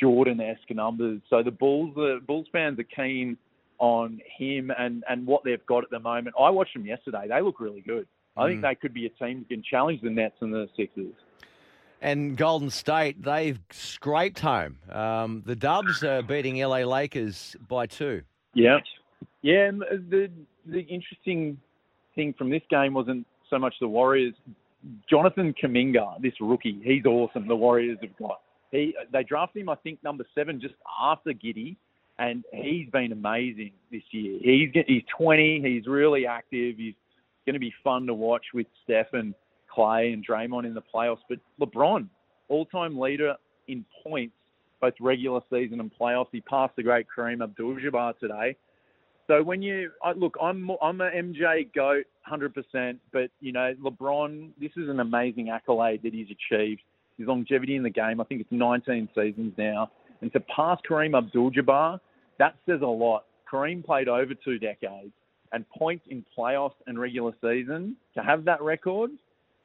Jordan-esque 0.00 0.70
numbers. 0.70 1.20
So 1.28 1.42
the 1.42 1.50
Bulls, 1.50 1.92
the 1.94 2.20
Bulls 2.26 2.46
fans 2.52 2.78
are 2.78 2.84
keen 2.84 3.36
on 3.78 4.20
him 4.38 4.72
and 4.76 5.04
and 5.08 5.24
what 5.26 5.44
they've 5.44 5.64
got 5.66 5.84
at 5.84 5.90
the 5.90 6.00
moment. 6.00 6.34
I 6.38 6.50
watched 6.50 6.74
them 6.74 6.86
yesterday. 6.86 7.26
They 7.28 7.40
look 7.40 7.60
really 7.60 7.80
good. 7.80 8.06
I 8.38 8.48
think 8.48 8.60
Mm. 8.60 8.68
they 8.68 8.74
could 8.74 8.94
be 8.94 9.06
a 9.06 9.10
team 9.10 9.40
that 9.40 9.48
can 9.48 9.62
challenge 9.62 10.00
the 10.00 10.10
Nets 10.10 10.36
and 10.40 10.52
the 10.52 10.68
Sixers. 10.76 11.14
And 12.00 12.36
Golden 12.36 12.70
State, 12.70 13.20
they've 13.22 13.58
scraped 13.70 14.38
home. 14.38 14.78
Um, 14.90 15.42
the 15.44 15.56
Dubs 15.56 16.04
are 16.04 16.22
beating 16.22 16.56
LA 16.62 16.84
Lakers 16.84 17.56
by 17.66 17.86
two. 17.86 18.22
Yeah, 18.54 18.78
yeah. 19.42 19.66
And 19.66 19.80
the 19.80 20.30
the 20.64 20.80
interesting 20.82 21.58
thing 22.14 22.34
from 22.34 22.50
this 22.50 22.62
game 22.70 22.94
wasn't 22.94 23.26
so 23.50 23.58
much 23.58 23.74
the 23.80 23.88
Warriors. 23.88 24.34
Jonathan 25.10 25.52
Kuminga, 25.60 26.20
this 26.20 26.34
rookie, 26.40 26.78
he's 26.84 27.04
awesome. 27.04 27.48
The 27.48 27.56
Warriors 27.56 27.98
have 28.00 28.16
got. 28.16 28.40
He 28.70 28.94
they 29.12 29.24
drafted 29.24 29.62
him, 29.62 29.68
I 29.68 29.74
think, 29.76 30.02
number 30.04 30.24
seven, 30.36 30.60
just 30.60 30.74
after 31.00 31.30
Giddey, 31.32 31.74
and 32.18 32.44
he's 32.52 32.88
been 32.90 33.10
amazing 33.10 33.72
this 33.90 34.02
year. 34.12 34.38
He's 34.40 34.70
he's 34.86 35.02
20. 35.16 35.62
He's 35.62 35.86
really 35.88 36.26
active. 36.26 36.76
He's 36.76 36.94
going 37.48 37.54
to 37.54 37.60
be 37.60 37.74
fun 37.82 38.06
to 38.06 38.14
watch 38.14 38.44
with 38.52 38.66
Steph 38.84 39.14
and 39.14 39.34
Clay 39.72 40.12
and 40.12 40.26
Draymond 40.26 40.66
in 40.66 40.74
the 40.74 40.82
playoffs. 40.94 41.20
But 41.28 41.38
LeBron, 41.58 42.06
all-time 42.48 42.98
leader 42.98 43.34
in 43.68 43.86
points, 44.04 44.34
both 44.82 44.92
regular 45.00 45.40
season 45.50 45.80
and 45.80 45.90
playoffs. 45.98 46.28
He 46.30 46.42
passed 46.42 46.76
the 46.76 46.82
great 46.82 47.06
Kareem 47.16 47.42
Abdul-Jabbar 47.42 48.18
today. 48.18 48.54
So 49.26 49.42
when 49.42 49.62
you 49.62 49.90
I, 50.02 50.12
look, 50.12 50.36
I'm 50.40 50.70
I'm 50.82 51.00
a 51.00 51.10
MJ 51.10 51.72
goat, 51.74 52.04
hundred 52.22 52.54
percent. 52.54 52.98
But 53.12 53.30
you 53.40 53.52
know, 53.52 53.74
LeBron, 53.82 54.50
this 54.60 54.70
is 54.76 54.88
an 54.88 55.00
amazing 55.00 55.50
accolade 55.50 56.00
that 56.02 56.14
he's 56.14 56.28
achieved. 56.28 56.80
His 57.18 57.26
longevity 57.26 57.76
in 57.76 57.82
the 57.82 57.90
game, 57.90 58.20
I 58.20 58.24
think 58.24 58.40
it's 58.40 58.52
19 58.52 59.08
seasons 59.14 59.52
now, 59.58 59.90
and 60.22 60.32
to 60.32 60.40
pass 60.40 60.78
Kareem 60.88 61.18
Abdul-Jabbar, 61.18 61.98
that 62.38 62.54
says 62.64 62.80
a 62.82 62.86
lot. 62.86 63.24
Kareem 63.52 63.84
played 63.84 64.08
over 64.08 64.34
two 64.34 64.58
decades, 64.58 65.12
and 65.52 65.68
points 65.70 66.04
in 66.08 66.24
playoffs 66.36 66.74
and 66.86 66.98
regular 66.98 67.32
season 67.40 67.96
to 68.14 68.22
have 68.22 68.44
that 68.44 68.60
record, 68.62 69.10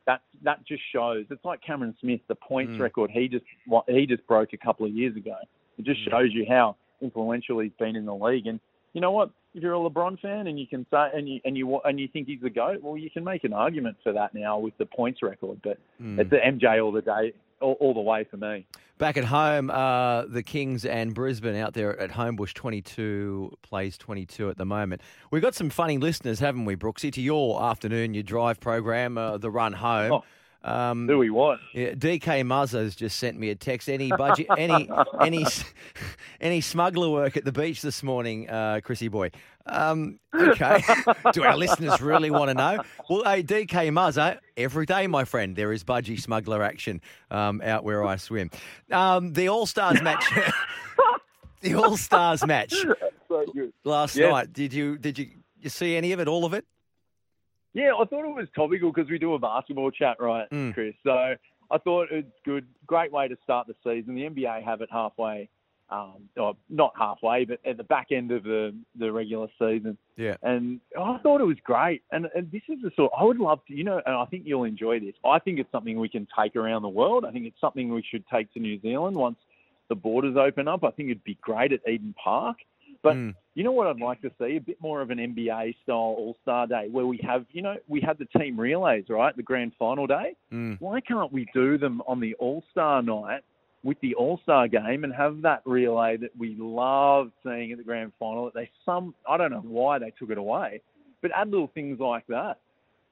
that 0.05 0.21
that 0.43 0.65
just 0.65 0.81
shows. 0.91 1.25
It's 1.29 1.45
like 1.45 1.61
Cameron 1.61 1.95
Smith, 2.01 2.21
the 2.27 2.35
points 2.35 2.73
Mm. 2.73 2.79
record 2.79 3.11
he 3.11 3.27
just 3.27 3.45
he 3.87 4.05
just 4.05 4.25
broke 4.27 4.53
a 4.53 4.57
couple 4.57 4.85
of 4.85 4.91
years 4.93 5.15
ago. 5.15 5.35
It 5.77 5.85
just 5.85 6.01
Mm. 6.01 6.11
shows 6.11 6.33
you 6.33 6.45
how 6.47 6.75
influential 7.01 7.59
he's 7.59 7.71
been 7.79 7.95
in 7.95 8.05
the 8.05 8.15
league. 8.15 8.47
And 8.47 8.59
you 8.93 9.01
know 9.01 9.11
what? 9.11 9.29
If 9.55 9.61
you're 9.63 9.73
a 9.75 9.77
LeBron 9.89 10.19
fan 10.19 10.47
and 10.47 10.59
you 10.59 10.67
can 10.67 10.85
say 10.91 11.09
and 11.13 11.29
you 11.29 11.39
and 11.45 11.57
you 11.57 11.67
wa- 11.67 11.81
and 11.85 11.99
you 11.99 12.07
think 12.07 12.27
he's 12.27 12.41
the 12.41 12.49
goat, 12.49 12.81
well, 12.81 12.97
you 12.97 13.09
can 13.09 13.23
make 13.23 13.43
an 13.43 13.53
argument 13.53 13.97
for 14.03 14.11
that 14.13 14.33
now 14.33 14.57
with 14.59 14.75
the 14.77 14.85
points 14.85 15.21
record. 15.21 15.61
But 15.63 15.77
Mm. 16.01 16.19
it's 16.19 16.29
the 16.29 16.43
MJ 16.45 16.79
all 16.83 16.91
the 16.91 17.01
day, 17.01 17.33
all, 17.63 17.77
all 17.79 17.93
the 17.93 18.01
way 18.01 18.24
for 18.24 18.38
me. 18.38 18.65
Back 19.00 19.17
at 19.17 19.25
home, 19.25 19.72
uh, 19.72 20.25
the 20.25 20.43
Kings 20.43 20.86
and 20.86 21.15
Brisbane 21.15 21.55
out 21.55 21.74
there 21.74 22.00
at 22.00 22.12
Homebush 22.12 22.53
22 22.53 23.58
plays 23.63 23.98
22 23.98 24.50
at 24.50 24.58
the 24.58 24.65
moment. 24.65 25.01
We've 25.32 25.41
got 25.41 25.55
some 25.55 25.70
funny 25.70 25.98
listeners, 25.98 26.39
haven't 26.39 26.65
we, 26.65 26.75
Brooksy, 26.75 27.12
to 27.13 27.22
your 27.22 27.62
afternoon, 27.63 28.13
your 28.13 28.24
drive 28.24 28.60
program, 28.60 29.17
uh, 29.17 29.38
the 29.39 29.50
run 29.50 29.74
home. 29.74 30.12
Oh, 30.13 30.24
um, 30.63 31.08
Do 31.08 31.17
we 31.17 31.29
what? 31.29 31.60
yeah, 31.74 31.91
DK 31.91 32.46
Muzza's 32.46 32.96
just 32.96 33.17
sent 33.17 33.38
me 33.38 33.50
a 33.50 33.55
text. 33.55 33.89
Any 33.89 34.10
budget, 34.10 34.48
any 34.58 34.89
any 35.22 35.46
any 36.39 36.62
smuggler 36.62 37.10
work 37.10 37.36
at 37.36 37.43
the 37.43 37.51
beach 37.51 37.82
this 37.82 38.01
morning, 38.03 38.50
uh, 38.50 38.79
Chrissy 38.82 39.10
boy? 39.10 39.32
Um, 39.65 40.20
okay. 40.36 40.84
Do 41.32 41.43
our 41.43 41.55
listeners 41.55 42.01
really 42.01 42.29
want 42.32 42.50
to 42.50 42.53
know? 42.53 42.84
Well, 43.10 43.24
hey, 43.24 43.43
DK 43.43 43.89
Muzza, 43.91 44.39
every 44.58 44.86
day, 44.86 45.08
my 45.08 45.24
friend, 45.25 45.55
there 45.55 45.72
is 45.72 45.84
budgie 45.84 46.20
smuggler 46.20 46.62
action 46.63 47.01
um, 47.32 47.62
out 47.62 47.84
where 47.84 48.03
I 48.05 48.17
swim. 48.17 48.50
Um, 48.91 49.34
the 49.34 49.48
All 49.50 49.65
Stars 49.65 50.01
match. 50.01 50.24
the 51.62 51.75
All 51.75 51.96
Stars 51.98 52.46
match 52.46 52.74
So 53.27 53.46
last 53.86 54.15
Yes. 54.15 54.32
night. 54.32 54.53
Did 54.53 54.74
you 54.74 54.98
did 54.98 55.17
you, 55.17 55.29
you 55.60 55.70
see 55.70 55.96
any 55.96 56.12
of 56.12 56.20
it? 56.20 56.27
All 56.27 56.43
of 56.46 56.53
it? 56.53 56.65
Yeah, 57.74 57.93
I 58.00 58.05
thought 58.05 58.25
it 58.29 58.36
was 58.36 58.48
topical 58.55 58.91
because 58.91 59.10
we 59.10 59.17
do 59.17 59.34
a 59.34 59.39
basketball 59.39 59.89
chat, 59.91 60.17
right, 60.20 60.48
Mm. 60.51 60.74
Chris? 60.75 60.93
So 61.03 61.12
I 61.72 61.77
thought 61.79 62.10
it's 62.12 62.27
good, 62.46 62.67
great 62.86 63.12
way 63.12 63.27
to 63.27 63.36
start 63.43 63.65
the 63.67 63.74
season. 63.84 64.13
The 64.13 64.24
NBA 64.29 64.63
have 64.63 64.82
it 64.82 64.89
halfway, 64.91 65.50
um, 65.93 66.29
or 66.38 66.55
not 66.69 66.93
halfway, 66.97 67.45
but 67.45 67.59
at 67.65 67.77
the 67.77 67.83
back 67.83 68.07
end 68.12 68.31
of 68.31 68.43
the, 68.43 68.73
the 68.97 69.12
regular 69.12 69.47
season. 69.59 69.97
Yeah. 70.17 70.35
And 70.41 70.79
I 71.00 71.17
thought 71.19 71.39
it 71.39 71.45
was 71.45 71.57
great. 71.63 72.01
And, 72.12 72.27
and 72.35 72.51
this 72.51 72.63
is 72.67 72.79
the 72.81 72.91
sort 72.95 73.12
I 73.17 73.23
would 73.23 73.38
love 73.39 73.59
to, 73.67 73.75
you 73.75 73.83
know, 73.83 74.01
and 74.05 74.15
I 74.15 74.25
think 74.25 74.43
you'll 74.45 74.63
enjoy 74.63 75.00
this. 75.00 75.13
I 75.23 75.39
think 75.39 75.59
it's 75.59 75.71
something 75.71 76.00
we 76.00 76.09
can 76.09 76.27
take 76.38 76.55
around 76.55 76.81
the 76.81 76.89
world. 76.89 77.25
I 77.25 77.31
think 77.31 77.45
it's 77.45 77.62
something 77.62 77.93
we 77.93 78.03
should 78.09 78.23
take 78.33 78.51
to 78.53 78.59
New 78.59 78.79
Zealand 78.81 79.15
once 79.15 79.38
the 79.89 79.95
borders 79.95 80.35
open 80.35 80.67
up. 80.67 80.83
I 80.83 80.91
think 80.91 81.09
it'd 81.09 81.23
be 81.23 81.38
great 81.41 81.71
at 81.73 81.88
Eden 81.88 82.15
Park. 82.21 82.57
But 83.03 83.15
Mm. 83.17 83.35
you 83.53 83.65
know 83.65 83.73
what 83.73 83.88
I'd 83.88 84.00
like 84.00 84.21
to 84.21 84.31
see? 84.39 84.55
A 84.55 84.62
bit 84.62 84.81
more 84.81 85.01
of 85.01 85.09
an 85.12 85.19
NBA 85.19 85.75
style 85.83 86.15
All 86.17 86.38
Star 86.41 86.65
Day 86.65 86.88
where 86.89 87.05
we 87.05 87.17
have, 87.17 87.45
you 87.51 87.62
know, 87.62 87.75
we 87.89 88.00
had 88.00 88.17
the 88.17 88.39
team 88.39 88.57
relays, 88.57 89.09
right? 89.09 89.35
The 89.35 89.43
grand 89.43 89.73
final 89.77 90.07
day. 90.07 90.35
Mm. 90.53 90.79
Why 90.79 91.01
can't 91.01 91.31
we 91.31 91.45
do 91.53 91.77
them 91.77 92.01
on 92.07 92.21
the 92.21 92.33
All 92.35 92.63
Star 92.71 93.01
night 93.01 93.41
with 93.83 93.99
the 94.01 94.15
All 94.15 94.39
Star 94.43 94.67
game 94.67 95.03
and 95.03 95.13
have 95.13 95.41
that 95.41 95.61
relay 95.65 96.17
that 96.17 96.31
we 96.37 96.55
loved 96.57 97.31
seeing 97.43 97.71
at 97.71 97.77
the 97.77 97.83
grand 97.83 98.13
final? 98.19 98.45
That 98.45 98.53
they 98.53 98.69
some, 98.85 99.13
I 99.27 99.37
don't 99.37 99.51
know 99.51 99.63
why 99.65 99.99
they 99.99 100.11
took 100.17 100.29
it 100.29 100.37
away, 100.37 100.81
but 101.21 101.31
add 101.35 101.49
little 101.49 101.71
things 101.73 101.99
like 101.99 102.25
that. 102.27 102.59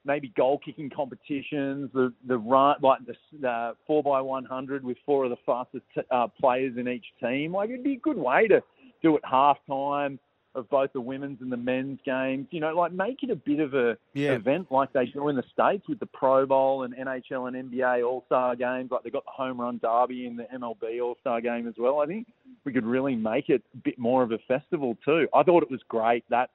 Maybe 0.03 0.33
goal 0.35 0.59
kicking 0.63 0.89
competitions, 0.89 1.91
the 1.93 2.11
the 2.27 2.37
run 2.37 2.77
like 2.81 2.99
the 3.39 3.75
four 3.85 4.01
by 4.01 4.19
one 4.21 4.45
hundred 4.45 4.83
with 4.83 4.97
four 5.05 5.25
of 5.25 5.29
the 5.29 5.37
fastest 5.45 5.85
uh, 6.09 6.27
players 6.39 6.75
in 6.77 6.87
each 6.87 7.05
team. 7.21 7.53
Like 7.53 7.69
it'd 7.69 7.83
be 7.83 7.93
a 7.93 7.99
good 7.99 8.17
way 8.17 8.47
to 8.47 8.63
do 9.03 9.15
it 9.15 9.21
half 9.23 9.57
time 9.67 10.19
of 10.53 10.69
both 10.69 10.91
the 10.91 10.99
women's 11.01 11.41
and 11.41 11.51
the 11.51 11.57
men's 11.57 11.99
games. 12.05 12.47
You 12.51 12.59
know, 12.59 12.75
like 12.75 12.91
make 12.91 13.23
it 13.23 13.29
a 13.29 13.35
bit 13.35 13.59
of 13.59 13.73
a 13.73 13.97
Yeah. 14.13 14.33
event 14.33 14.71
like 14.71 14.91
they 14.93 15.05
do 15.05 15.29
in 15.29 15.35
the 15.35 15.43
states 15.53 15.87
with 15.87 15.99
the 15.99 16.05
Pro 16.07 16.45
Bowl 16.45 16.83
and 16.83 16.93
NHL 16.93 17.47
and 17.47 17.55
NBA 17.71 18.03
All 18.05 18.23
Star 18.25 18.55
games. 18.55 18.91
Like 18.91 19.03
they 19.03 19.09
got 19.09 19.23
the 19.25 19.31
home 19.31 19.61
run 19.61 19.79
derby 19.81 20.27
in 20.27 20.35
the 20.35 20.43
MLB 20.53 21.01
All 21.01 21.15
Star 21.21 21.39
game 21.41 21.67
as 21.67 21.75
well. 21.77 21.99
I 22.01 22.05
think 22.05 22.27
we 22.65 22.73
could 22.73 22.85
really 22.85 23.15
make 23.15 23.49
it 23.49 23.61
a 23.73 23.77
bit 23.77 23.97
more 23.97 24.23
of 24.23 24.31
a 24.31 24.37
festival 24.39 24.97
too. 25.05 25.27
I 25.33 25.43
thought 25.43 25.63
it 25.63 25.71
was 25.71 25.81
great 25.87 26.25
that 26.29 26.49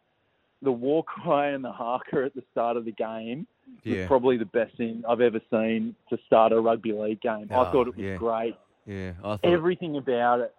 the 0.62 0.72
war 0.72 1.02
cry 1.04 1.48
and 1.48 1.64
the 1.64 1.72
haka 1.72 2.24
at 2.26 2.34
the 2.34 2.42
start 2.52 2.76
of 2.76 2.84
the 2.84 2.92
game 2.92 3.46
was 3.84 3.94
Yeah. 3.96 4.06
probably 4.06 4.36
the 4.36 4.44
best 4.46 4.76
thing 4.76 5.04
I've 5.08 5.20
ever 5.20 5.40
seen 5.50 5.94
to 6.10 6.18
start 6.26 6.52
a 6.52 6.60
rugby 6.60 6.92
league 6.92 7.20
game. 7.20 7.48
I 7.50 7.54
Oh, 7.56 7.64
thought 7.72 7.88
it 7.88 7.96
was 7.96 8.04
yeah. 8.04 8.16
great. 8.16 8.56
Yeah. 8.86 9.12
I 9.20 9.36
thought. 9.36 9.40
Everything 9.44 9.96
about 9.96 10.40
it. 10.40 10.54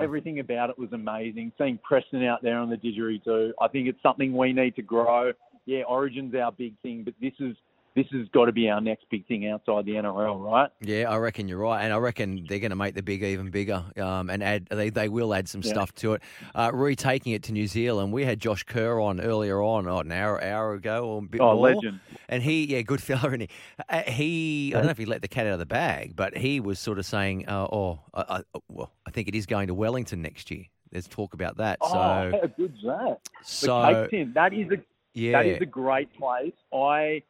Everything 0.00 0.40
about 0.40 0.70
it 0.70 0.78
was 0.78 0.92
amazing. 0.92 1.52
Seeing 1.58 1.78
Preston 1.82 2.24
out 2.24 2.42
there 2.42 2.58
on 2.58 2.70
the 2.70 2.76
didgeridoo, 2.76 3.52
I 3.60 3.68
think 3.68 3.88
it's 3.88 4.02
something 4.02 4.36
we 4.36 4.52
need 4.52 4.76
to 4.76 4.82
grow. 4.82 5.32
Yeah, 5.64 5.82
Origin's 5.82 6.34
our 6.34 6.52
big 6.52 6.74
thing, 6.82 7.02
but 7.04 7.14
this 7.20 7.32
is 7.40 7.56
this 7.96 8.06
has 8.12 8.28
got 8.28 8.44
to 8.44 8.52
be 8.52 8.68
our 8.68 8.78
next 8.78 9.06
big 9.10 9.26
thing 9.26 9.48
outside 9.48 9.86
the 9.86 9.92
NRL, 9.92 10.38
right? 10.44 10.70
Yeah, 10.82 11.10
I 11.10 11.16
reckon 11.16 11.48
you're 11.48 11.56
right, 11.58 11.82
and 11.82 11.94
I 11.94 11.96
reckon 11.96 12.44
they're 12.46 12.58
going 12.58 12.68
to 12.70 12.76
make 12.76 12.94
the 12.94 13.02
big 13.02 13.22
even 13.22 13.50
bigger, 13.50 13.82
um, 13.96 14.28
and 14.28 14.42
add 14.44 14.66
they, 14.70 14.90
they 14.90 15.08
will 15.08 15.32
add 15.32 15.48
some 15.48 15.62
Yeah. 15.64 15.70
stuff 15.72 15.94
to 15.96 16.12
it. 16.12 16.22
Uh, 16.54 16.70
retaking 16.74 17.32
it 17.32 17.42
to 17.44 17.52
New 17.52 17.66
Zealand, 17.66 18.12
we 18.12 18.26
had 18.26 18.38
Josh 18.38 18.64
Kerr 18.64 19.00
on 19.00 19.18
earlier 19.18 19.62
on, 19.62 19.88
oh, 19.88 20.00
an 20.00 20.12
hour 20.12 20.44
hour 20.44 20.74
ago 20.74 21.08
or 21.08 21.18
a 21.20 21.22
bit 21.22 21.40
Oh, 21.40 21.54
more. 21.54 21.70
legend. 21.70 22.00
And 22.28 22.42
he, 22.42 22.64
yeah, 22.66 22.82
good 22.82 23.02
fella, 23.02 23.28
and 23.32 23.42
he, 23.42 23.48
uh, 23.88 24.02
he 24.02 24.72
I 24.74 24.78
don't 24.78 24.86
know 24.86 24.90
if 24.90 24.98
he 24.98 25.06
let 25.06 25.22
the 25.22 25.28
cat 25.28 25.46
out 25.46 25.54
of 25.54 25.58
the 25.58 25.66
bag, 25.66 26.14
but 26.16 26.36
he 26.36 26.60
was 26.60 26.78
sort 26.78 26.98
of 26.98 27.06
saying, 27.06 27.48
uh, 27.48 27.66
oh, 27.70 28.00
I, 28.14 28.42
I, 28.54 28.58
well, 28.68 28.92
I 29.06 29.10
think 29.10 29.28
it 29.28 29.34
is 29.34 29.46
going 29.46 29.68
to 29.68 29.74
Wellington 29.74 30.22
next 30.22 30.50
year. 30.50 30.64
There's 30.90 31.08
talk 31.08 31.34
about 31.34 31.56
that. 31.58 31.78
Oh, 31.80 31.88
so, 31.88 31.98
how 31.98 32.46
good's 32.56 32.82
that? 32.82 33.18
so 33.42 34.06
Tin, 34.10 34.32
that 34.34 34.52
is 34.52 34.70
a 34.70 34.76
yeah, 35.14 35.32
that 35.32 35.46
is 35.46 35.60
a 35.60 35.66
great 35.66 36.12
place. 36.14 36.52
I 36.72 37.22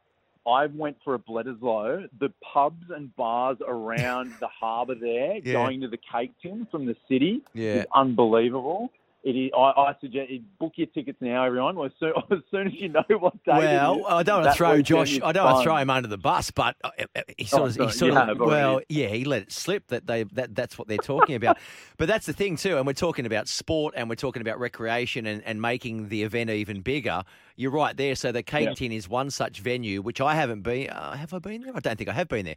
I 0.45 0.67
went 0.67 0.97
for 1.03 1.15
a 1.15 1.19
Bledisloe. 1.19 2.07
The 2.19 2.29
pubs 2.53 2.85
and 2.89 3.13
bars 3.15 3.57
around 3.67 4.33
the 4.39 4.47
harbour 4.47 4.95
there, 4.95 5.37
Yeah. 5.37 5.53
going 5.53 5.81
to 5.81 5.87
the 5.87 5.97
Cake 5.97 6.31
Tin 6.41 6.67
from 6.71 6.85
the 6.85 6.95
city, 7.09 7.41
Yeah. 7.53 7.73
is 7.81 7.85
unbelievable. 7.93 8.91
It 9.27 9.35
is. 9.35 9.51
I, 9.53 9.59
I 9.59 9.95
suggest 9.99 10.31
book 10.57 10.71
your 10.77 10.87
tickets 10.87 11.17
now, 11.19 11.43
everyone. 11.43 11.77
As 11.83 11.91
soon 11.99 12.13
as, 12.31 12.39
soon 12.49 12.67
as 12.67 12.73
you 12.75 12.87
know 12.87 13.03
what 13.19 13.33
day. 13.43 13.57
Well, 13.57 14.05
I 14.07 14.23
don't 14.23 14.41
want 14.41 14.53
to 14.53 14.57
throw 14.57 14.81
Josh. 14.81 15.19
I 15.21 15.33
don't 15.33 15.43
want 15.43 15.57
to 15.57 15.63
throw 15.63 15.75
him 15.75 15.89
under 15.89 16.07
the 16.07 16.17
bus, 16.17 16.49
but 16.49 16.77
uh, 16.81 16.91
uh, 17.13 17.21
he 17.37 17.43
sort 17.43 17.63
Oh, 17.63 17.65
of, 17.65 17.75
he 17.75 17.91
sort 17.91 18.13
you 18.13 18.17
of, 18.17 18.39
well, 18.39 18.79
yeah, 18.87 19.07
he 19.07 19.25
let 19.25 19.41
it 19.41 19.51
slip 19.51 19.87
that 19.87 20.07
they 20.07 20.23
that 20.23 20.55
that's 20.55 20.77
what 20.77 20.87
they're 20.87 20.95
talking 20.95 21.35
about. 21.35 21.57
but 21.97 22.07
that's 22.07 22.25
the 22.25 22.31
thing 22.31 22.55
too, 22.55 22.77
and 22.77 22.87
we're 22.87 22.93
talking 22.93 23.25
about 23.25 23.49
sport 23.49 23.95
and 23.97 24.07
we're 24.07 24.15
talking 24.15 24.41
about 24.41 24.61
recreation 24.61 25.25
and, 25.25 25.43
and 25.43 25.61
making 25.61 26.07
the 26.07 26.23
event 26.23 26.49
even 26.49 26.79
bigger. 26.79 27.23
You're 27.57 27.71
right 27.71 27.97
there. 27.97 28.15
So 28.15 28.31
the 28.31 28.43
Cake 28.43 28.69
Yeah. 28.69 28.73
Tin 28.75 28.93
is 28.93 29.09
one 29.09 29.29
such 29.29 29.59
venue, 29.59 30.01
which 30.01 30.21
I 30.21 30.35
haven't 30.35 30.61
been. 30.61 30.89
Uh, 30.89 31.17
have 31.17 31.33
I 31.33 31.39
been 31.39 31.63
there? 31.63 31.75
I 31.75 31.81
don't 31.81 31.97
think 31.97 32.09
I 32.09 32.13
have 32.13 32.29
been 32.29 32.45
there. 32.45 32.55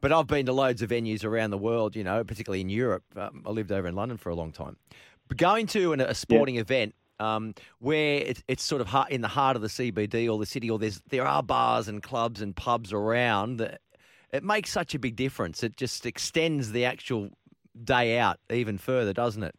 But 0.00 0.12
I've 0.12 0.28
been 0.28 0.46
to 0.46 0.52
loads 0.52 0.80
of 0.82 0.90
venues 0.90 1.24
around 1.24 1.50
the 1.50 1.58
world, 1.58 1.96
you 1.96 2.04
know, 2.04 2.22
particularly 2.22 2.60
in 2.60 2.68
Europe. 2.68 3.02
Um, 3.16 3.42
I 3.44 3.50
lived 3.50 3.72
over 3.72 3.88
in 3.88 3.96
London 3.96 4.16
for 4.16 4.30
a 4.30 4.34
long 4.34 4.52
time. 4.52 4.76
Going 5.36 5.66
to 5.68 5.92
an, 5.92 6.00
a 6.00 6.14
sporting 6.14 6.56
event 6.56 6.94
um, 7.20 7.54
where 7.80 8.18
it's, 8.18 8.42
it's 8.48 8.62
sort 8.62 8.80
of 8.80 8.88
in 9.10 9.20
the 9.20 9.28
heart 9.28 9.56
of 9.56 9.62
the 9.62 9.68
CBD 9.68 10.30
or 10.30 10.38
the 10.38 10.46
city, 10.46 10.70
or 10.70 10.78
there's 10.78 11.00
there 11.08 11.26
are 11.26 11.42
bars 11.42 11.88
and 11.88 12.02
clubs 12.02 12.40
and 12.40 12.54
pubs 12.54 12.92
around. 12.92 13.60
It 14.32 14.44
makes 14.44 14.70
such 14.70 14.94
a 14.94 14.98
big 14.98 15.16
difference. 15.16 15.62
It 15.62 15.76
just 15.76 16.06
extends 16.06 16.72
the 16.72 16.84
actual 16.84 17.30
day 17.84 18.18
out 18.18 18.38
even 18.50 18.78
further, 18.78 19.12
doesn't 19.12 19.42
it? 19.42 19.54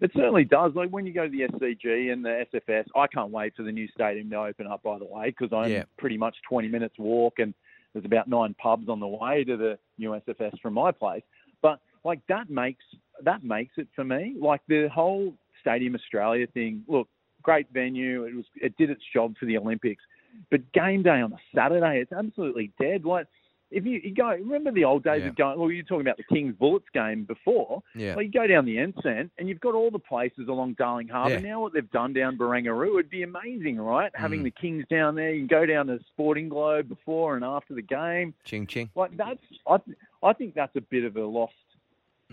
It 0.00 0.10
certainly 0.16 0.44
does. 0.44 0.72
Like 0.74 0.88
when 0.90 1.04
you 1.04 1.12
go 1.12 1.28
to 1.28 1.30
the 1.30 1.42
SCG 1.42 2.12
and 2.12 2.24
the 2.24 2.46
SFS, 2.52 2.86
I 2.96 3.06
can't 3.08 3.30
wait 3.30 3.54
for 3.54 3.62
the 3.62 3.72
new 3.72 3.86
stadium 3.88 4.30
to 4.30 4.36
open 4.36 4.66
up. 4.66 4.82
By 4.82 4.98
the 4.98 5.04
way, 5.04 5.26
because 5.26 5.52
I'm 5.52 5.70
Yeah. 5.70 5.84
pretty 5.98 6.16
much 6.16 6.36
20 6.48 6.68
minutes 6.68 6.98
walk, 6.98 7.38
and 7.38 7.52
there's 7.92 8.06
about 8.06 8.26
nine 8.26 8.54
pubs 8.54 8.88
on 8.88 9.00
the 9.00 9.06
way 9.06 9.44
to 9.44 9.56
the 9.56 9.78
new 9.98 10.14
SFS 10.14 10.58
from 10.60 10.74
my 10.74 10.92
place. 10.92 11.22
But 11.60 11.80
like 12.04 12.20
that 12.28 12.48
makes 12.48 12.84
that 13.22 13.44
makes 13.44 13.74
it 13.76 13.88
for 13.94 14.04
me. 14.04 14.34
Like 14.38 14.60
the 14.68 14.88
whole 14.92 15.34
Stadium 15.60 15.94
Australia 15.94 16.46
thing. 16.46 16.82
Look, 16.88 17.08
great 17.42 17.66
venue. 17.72 18.24
It 18.24 18.34
was 18.34 18.44
it 18.56 18.76
did 18.76 18.90
its 18.90 19.02
job 19.12 19.34
for 19.38 19.46
the 19.46 19.56
Olympics, 19.58 20.02
but 20.50 20.60
game 20.72 21.02
day 21.02 21.20
on 21.20 21.32
a 21.32 21.38
Saturday, 21.54 22.00
it's 22.00 22.12
absolutely 22.12 22.72
dead. 22.80 23.04
Like 23.04 23.26
if 23.70 23.86
you, 23.86 24.00
you 24.04 24.14
go, 24.14 24.28
remember 24.28 24.70
the 24.70 24.84
old 24.84 25.02
days 25.02 25.22
Yeah. 25.22 25.28
of 25.28 25.36
going. 25.36 25.58
Well, 25.58 25.70
you 25.70 25.78
were 25.78 25.82
talking 25.88 26.02
about 26.02 26.18
the 26.18 26.24
Kings 26.24 26.54
Bullets 26.58 26.84
game 26.92 27.24
before. 27.24 27.82
Yeah. 27.94 28.14
Well, 28.14 28.22
you 28.22 28.30
go 28.30 28.46
down 28.46 28.66
the 28.66 28.76
Ensign 28.78 29.30
and 29.38 29.48
you've 29.48 29.60
got 29.62 29.74
all 29.74 29.90
the 29.90 29.98
places 29.98 30.48
along 30.48 30.74
Darling 30.74 31.08
Harbour. 31.08 31.36
Yeah. 31.36 31.40
Now 31.40 31.62
what 31.62 31.72
they've 31.72 31.90
done 31.90 32.12
down 32.12 32.36
Barangaroo 32.36 32.92
would 32.92 33.08
be 33.08 33.22
amazing, 33.22 33.78
right? 33.78 34.10
Having 34.14 34.40
Mm. 34.40 34.44
the 34.44 34.50
Kings 34.50 34.84
down 34.90 35.14
there, 35.14 35.32
you 35.32 35.40
can 35.40 35.46
go 35.46 35.64
down 35.64 35.86
to 35.86 35.98
Sporting 36.12 36.50
Globe 36.50 36.86
before 36.88 37.34
and 37.36 37.44
after 37.44 37.72
the 37.72 37.80
game. 37.80 38.34
Ching 38.44 38.66
ching. 38.66 38.90
Like 38.94 39.16
that's, 39.16 39.40
I, 39.66 39.78
I 40.22 40.34
think 40.34 40.54
that's 40.54 40.76
a 40.76 40.82
bit 40.82 41.04
of 41.04 41.16
a 41.16 41.24
lost, 41.24 41.54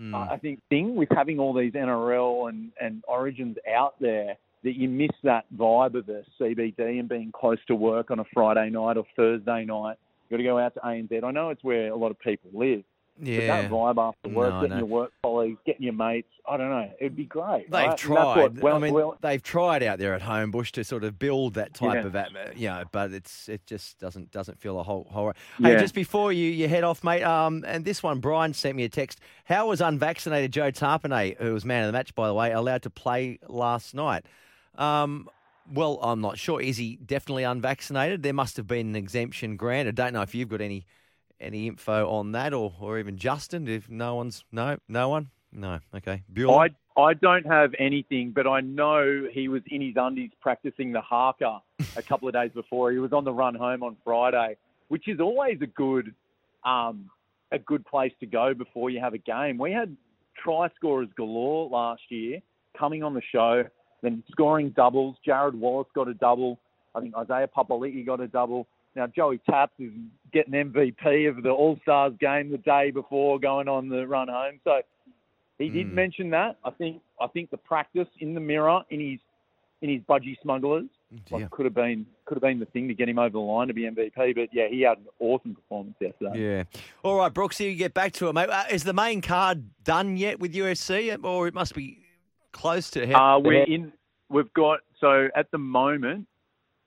Mm. 0.00 0.14
uh, 0.14 0.32
I 0.32 0.38
think, 0.38 0.60
thing 0.70 0.96
with 0.96 1.08
having 1.14 1.38
all 1.38 1.52
these 1.52 1.72
NRL 1.72 2.48
and, 2.48 2.70
and 2.80 3.02
Origins 3.06 3.56
out 3.70 3.94
there 4.00 4.36
that 4.62 4.76
you 4.76 4.88
miss 4.88 5.10
that 5.24 5.44
vibe 5.56 5.94
of 5.94 6.06
the 6.06 6.24
CBD 6.38 7.00
and 7.00 7.08
being 7.08 7.32
close 7.32 7.58
to 7.66 7.74
work 7.74 8.10
on 8.10 8.18
a 8.18 8.24
Friday 8.32 8.70
night 8.70 8.96
or 8.96 9.04
Thursday 9.16 9.64
night. 9.64 9.96
You've 10.28 10.30
got 10.30 10.36
to 10.38 10.42
go 10.44 10.58
out 10.58 10.74
to 10.74 10.80
ANZ. 10.80 11.24
I 11.24 11.30
know 11.30 11.50
it's 11.50 11.64
where 11.64 11.90
a 11.90 11.96
lot 11.96 12.10
of 12.10 12.18
people 12.20 12.50
live. 12.54 12.82
But 13.18 13.28
yeah. 13.28 13.46
that 13.62 13.70
vibe 13.70 13.98
after 13.98 14.30
work, 14.30 14.54
No, 14.54 14.60
getting 14.62 14.78
your 14.78 14.86
work 14.86 15.12
colleagues, 15.22 15.58
getting 15.66 15.82
your 15.82 15.92
mates, 15.92 16.30
I 16.48 16.56
don't 16.56 16.70
know, 16.70 16.90
it'd 16.98 17.16
be 17.16 17.26
great. 17.26 17.70
They've 17.70 17.88
right? 17.88 17.98
Tried. 17.98 18.58
well, 18.62 18.76
I 18.76 18.78
mean, 18.78 18.94
well, 18.94 19.18
they've 19.20 19.42
tried 19.42 19.82
out 19.82 19.98
there 19.98 20.14
at 20.14 20.22
home, 20.22 20.50
Bush, 20.50 20.72
to 20.72 20.84
sort 20.84 21.04
of 21.04 21.18
build 21.18 21.54
that 21.54 21.74
type 21.74 21.96
Yeah. 21.96 22.06
of 22.06 22.16
atmosphere, 22.16 22.54
you 22.56 22.68
know, 22.68 22.84
but 22.92 23.12
it's 23.12 23.48
it 23.48 23.66
just 23.66 23.98
doesn't 23.98 24.30
doesn't 24.30 24.58
feel 24.58 24.80
a 24.80 24.82
whole 24.82 25.06
whole. 25.10 25.32
Hey, 25.58 25.72
Yeah. 25.72 25.80
just 25.80 25.94
before 25.94 26.32
you, 26.32 26.50
you 26.50 26.66
head 26.66 26.82
off, 26.82 27.04
mate. 27.04 27.22
Um, 27.22 27.62
and 27.66 27.84
this 27.84 28.02
one, 28.02 28.20
Brian 28.20 28.54
sent 28.54 28.74
me 28.74 28.84
a 28.84 28.88
text. 28.88 29.20
How 29.44 29.68
was 29.68 29.80
unvaccinated 29.82 30.52
Joe 30.52 30.70
Tapine, 30.70 31.36
who 31.38 31.52
was 31.52 31.64
man 31.66 31.82
of 31.82 31.88
the 31.88 31.92
match, 31.92 32.14
by 32.14 32.26
the 32.26 32.34
way, 32.34 32.52
allowed 32.52 32.82
to 32.82 32.90
play 32.90 33.38
last 33.48 33.94
night? 33.94 34.24
Um. 34.76 35.28
Well, 35.72 36.00
I'm 36.02 36.20
not 36.20 36.36
sure. 36.36 36.60
Is 36.60 36.78
he 36.78 36.96
definitely 36.96 37.44
unvaccinated? 37.44 38.24
There 38.24 38.32
must 38.32 38.56
have 38.56 38.66
been 38.66 38.88
an 38.88 38.96
exemption 38.96 39.56
granted. 39.56 40.00
I 40.00 40.04
don't 40.06 40.14
know 40.14 40.22
if 40.22 40.34
you've 40.34 40.48
got 40.48 40.60
any 40.60 40.84
any 41.40 41.66
info 41.66 42.08
on 42.10 42.32
that, 42.32 42.52
or 42.52 42.72
or 42.80 42.98
even 42.98 43.16
Justin. 43.16 43.68
If 43.68 43.88
no 43.88 44.14
one's 44.14 44.44
no 44.52 44.78
no 44.88 45.08
one 45.08 45.30
no 45.52 45.80
okay. 45.94 46.22
Bueller? 46.32 46.70
I 46.96 47.00
I 47.00 47.14
don't 47.14 47.46
have 47.46 47.74
anything, 47.78 48.32
but 48.34 48.46
I 48.46 48.60
know 48.60 49.26
he 49.30 49.48
was 49.48 49.62
in 49.66 49.80
his 49.80 49.94
undies 49.96 50.30
practicing 50.40 50.92
the 50.92 51.00
haka 51.00 51.60
a 51.96 52.02
couple 52.02 52.28
of 52.28 52.34
days 52.34 52.50
before. 52.54 52.92
He 52.92 52.98
was 52.98 53.12
on 53.12 53.24
the 53.24 53.32
run 53.32 53.54
home 53.54 53.82
on 53.82 53.96
Friday, 54.04 54.56
which 54.88 55.08
is 55.08 55.20
always 55.20 55.58
a 55.62 55.66
good 55.66 56.14
um, 56.64 57.10
a 57.52 57.58
good 57.58 57.84
place 57.86 58.12
to 58.20 58.26
go 58.26 58.54
before 58.54 58.90
you 58.90 59.00
have 59.00 59.14
a 59.14 59.18
game. 59.18 59.58
We 59.58 59.72
had 59.72 59.96
try 60.42 60.68
scorers 60.76 61.08
galore 61.16 61.68
last 61.68 62.02
year 62.08 62.40
coming 62.78 63.02
on 63.02 63.14
the 63.14 63.22
show, 63.32 63.64
then 64.02 64.22
scoring 64.30 64.70
doubles. 64.70 65.16
Jarrod 65.26 65.54
Wallace 65.54 65.88
got 65.94 66.08
a 66.08 66.14
double. 66.14 66.58
I 66.94 67.00
think 67.00 67.14
Isaiah 67.16 67.48
Papali'i 67.48 68.04
got 68.04 68.20
a 68.20 68.28
double. 68.28 68.66
Now 68.96 69.06
Joey 69.06 69.38
Taps 69.48 69.72
is 69.78 69.92
getting 70.32 70.52
MVP 70.52 71.28
of 71.28 71.42
the 71.42 71.50
All 71.50 71.78
Stars 71.82 72.12
game 72.20 72.50
the 72.50 72.58
day 72.58 72.90
before 72.90 73.38
going 73.38 73.68
on 73.68 73.88
the 73.88 74.06
run 74.06 74.28
home. 74.28 74.60
So 74.64 74.80
he 75.58 75.68
did 75.70 75.88
Mm. 75.88 75.92
mention 75.92 76.30
that. 76.30 76.56
I 76.64 76.70
think 76.70 77.02
I 77.20 77.26
think 77.28 77.50
the 77.50 77.56
practice 77.56 78.08
in 78.18 78.34
the 78.34 78.40
mirror 78.40 78.82
in 78.90 79.00
his 79.00 79.20
in 79.82 79.88
his 79.88 80.02
budgie 80.02 80.38
smugglers 80.42 80.84
like, 81.30 81.50
could 81.50 81.64
have 81.64 81.74
been 81.74 82.04
could 82.24 82.34
have 82.36 82.42
been 82.42 82.58
the 82.58 82.66
thing 82.66 82.88
to 82.88 82.94
get 82.94 83.08
him 83.08 83.18
over 83.18 83.30
the 83.30 83.38
line 83.38 83.68
to 83.68 83.74
be 83.74 83.82
MVP. 83.86 84.34
But 84.34 84.48
yeah, 84.52 84.68
he 84.68 84.82
had 84.82 84.98
an 84.98 85.06
awesome 85.20 85.54
performance 85.54 85.96
yesterday. 86.00 86.38
Yeah. 86.38 86.80
All 87.02 87.16
right, 87.16 87.32
Brooksy, 87.32 87.70
you 87.70 87.76
get 87.76 87.94
back 87.94 88.12
to 88.14 88.28
it, 88.28 88.32
mate. 88.34 88.50
Uh, 88.50 88.64
is 88.70 88.84
the 88.84 88.92
main 88.92 89.20
card 89.20 89.64
done 89.84 90.16
yet 90.16 90.38
with 90.38 90.52
UFC, 90.54 91.16
or 91.24 91.46
it 91.48 91.54
must 91.54 91.74
be 91.74 91.98
close 92.52 92.90
to? 92.90 93.10
Uh, 93.12 93.38
we're 93.38 93.62
in. 93.64 93.92
We've 94.28 94.52
got 94.52 94.80
so 95.00 95.28
at 95.34 95.50
the 95.50 95.58
moment 95.58 96.26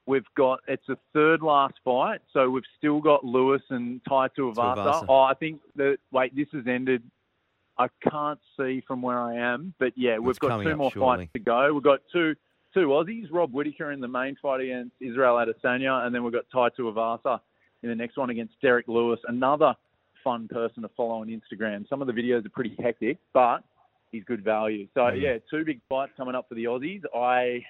we've 0.05 0.25
got 0.36 0.60
it's 0.67 0.88
a 0.89 0.98
third 1.13 1.41
last 1.41 1.75
fight. 1.86 2.22
So 2.33 2.50
we've 2.50 2.63
still 2.77 3.00
got 3.01 3.24
Lewis 3.24 3.62
and 3.69 4.01
Tai 4.07 4.29
Tuivasa. 4.38 5.05
Oh, 5.07 5.19
I 5.22 5.33
think 5.33 5.62
that 5.75 5.98
wait, 6.12 6.36
this 6.36 6.48
has 6.53 6.63
ended. 6.67 7.03
I 7.77 7.88
can't 8.07 8.39
see 8.57 8.83
from 8.88 9.01
where 9.01 9.19
I 9.19 9.36
am, 9.36 9.74
but 9.79 9.93
yeah, 9.95 10.19
we've 10.19 10.29
It's 10.31 10.39
got 10.39 10.62
two 10.62 10.75
more 10.75 10.91
shortly. 10.91 11.25
fights 11.25 11.33
to 11.33 11.39
go. 11.39 11.74
We've 11.74 11.81
got 11.83 12.01
two 12.12 12.36
two 12.74 12.88
Aussies, 12.88 13.27
Rob 13.31 13.51
Whittaker 13.51 13.91
in 13.91 14.00
the 14.00 14.07
main 14.07 14.36
fight 14.41 14.62
against 14.62 14.93
Israel 15.00 15.36
Adesanya, 15.36 16.05
and 16.05 16.13
then 16.13 16.24
we've 16.24 16.33
got 16.33 16.45
Tai 16.51 16.69
Tuivasa 16.69 17.39
in 17.83 17.89
the 17.89 17.95
next 17.95 18.17
one 18.17 18.29
against 18.29 18.53
Derrick 18.62 18.88
Lewis. 18.88 19.19
Another 19.27 19.74
fun 20.24 20.48
person 20.48 20.83
to 20.83 20.89
follow 20.95 21.22
on 21.22 21.27
Instagram. 21.27 21.88
Some 21.89 22.01
of 22.01 22.07
the 22.07 22.13
videos 22.13 22.45
are 22.45 22.50
pretty 22.50 22.75
hectic, 22.81 23.17
but 23.33 23.63
he's 24.12 24.24
good 24.24 24.43
value. 24.43 24.88
So 24.93 25.01
Mm. 25.01 25.22
yeah, 25.22 25.38
two 25.51 25.65
big 25.65 25.81
fights 25.89 26.13
coming 26.15 26.33
up 26.35 26.48
for 26.50 26.55
the 26.55 26.63
Aussies. 26.66 27.03
I 27.16 27.63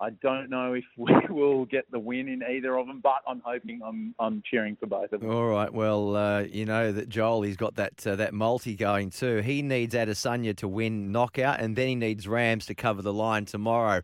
I 0.00 0.10
don't 0.22 0.48
know 0.48 0.72
if 0.74 0.84
we 0.96 1.12
will 1.28 1.64
get 1.66 1.90
the 1.90 1.98
win 1.98 2.28
in 2.28 2.42
either 2.42 2.76
of 2.76 2.86
them, 2.86 3.00
but 3.02 3.22
I'm 3.26 3.42
hoping 3.44 3.80
I'm 3.84 4.14
I'm 4.18 4.42
cheering 4.50 4.76
for 4.80 4.86
both 4.86 5.12
of 5.12 5.20
them. 5.20 5.30
All 5.30 5.46
right. 5.48 5.72
Well, 5.72 6.16
uh, 6.16 6.40
you 6.42 6.64
know 6.64 6.90
that 6.92 7.08
Joel, 7.08 7.42
he's 7.42 7.56
got 7.56 7.74
that 7.76 8.06
uh, 8.06 8.16
that 8.16 8.32
multi 8.34 8.76
going 8.76 9.10
too. 9.10 9.38
He 9.38 9.62
needs 9.62 9.94
Adesanya 9.94 10.56
to 10.58 10.68
win 10.68 11.12
knockout, 11.12 11.60
and 11.60 11.76
then 11.76 11.88
he 11.88 11.94
needs 11.94 12.26
Rams 12.26 12.66
to 12.66 12.74
cover 12.74 13.02
the 13.02 13.12
line 13.12 13.44
tomorrow. 13.44 14.00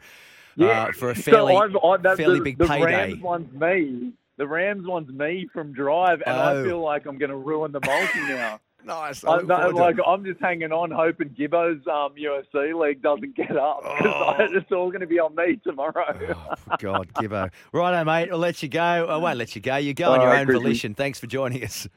uh, 0.61 0.93
for 0.93 1.11
a 1.11 1.15
fairly 1.15 1.55
so 1.55 1.59
I've, 1.59 1.77
I, 1.77 1.97
that, 2.03 2.17
fairly 2.17 2.39
the, 2.39 2.45
big 2.45 2.59
the 2.59 2.67
payday. 2.67 2.85
Rams 2.85 3.23
one's 3.23 3.53
me. 3.53 4.13
The 4.39 4.47
Rams 4.47 4.87
one's 4.87 5.09
me 5.11 5.49
from 5.53 5.73
Drive, 5.73 6.23
and 6.27 6.37
Oh. 6.37 6.61
I 6.61 6.63
feel 6.63 6.81
like 6.81 7.07
I'm 7.07 7.17
going 7.19 7.31
to 7.31 7.37
ruin 7.37 7.73
the 7.73 7.81
multi 7.85 8.21
now. 8.21 8.61
Nice. 8.87 9.25
I, 9.25 9.39
no, 9.43 9.69
like 9.71 9.97
I'm 10.07 10.25
just 10.25 10.41
hanging 10.41 10.71
on, 10.71 10.93
hoping 10.93 11.31
Gibbo's 11.31 11.85
um, 11.89 12.15
UFC 12.17 12.73
league 12.81 13.03
doesn't 13.03 13.35
get 13.35 13.57
up 13.57 13.83
because 13.83 14.37
Oh. 14.39 14.45
it's 14.57 14.71
all 14.71 14.91
going 14.91 15.01
to 15.01 15.07
be 15.09 15.19
on 15.19 15.35
me 15.35 15.57
tomorrow. 15.65 16.17
Oh, 16.35 16.77
God, 16.79 17.09
Gibbo. 17.15 17.51
Righto, 17.73 18.05
mate. 18.05 18.29
I'll 18.31 18.39
let 18.39 18.63
you 18.63 18.69
go. 18.69 18.81
I 18.81 19.17
won't 19.17 19.39
let 19.39 19.57
you 19.57 19.61
go. 19.61 19.77
You 19.77 19.93
go 19.93 20.13
on 20.13 20.21
your 20.21 20.31
right, 20.31 20.41
own 20.41 20.47
Chrissy. 20.47 20.63
volition. 20.63 20.95
Thanks 20.95 21.19
for 21.19 21.27
joining 21.27 21.65
us. 21.65 21.89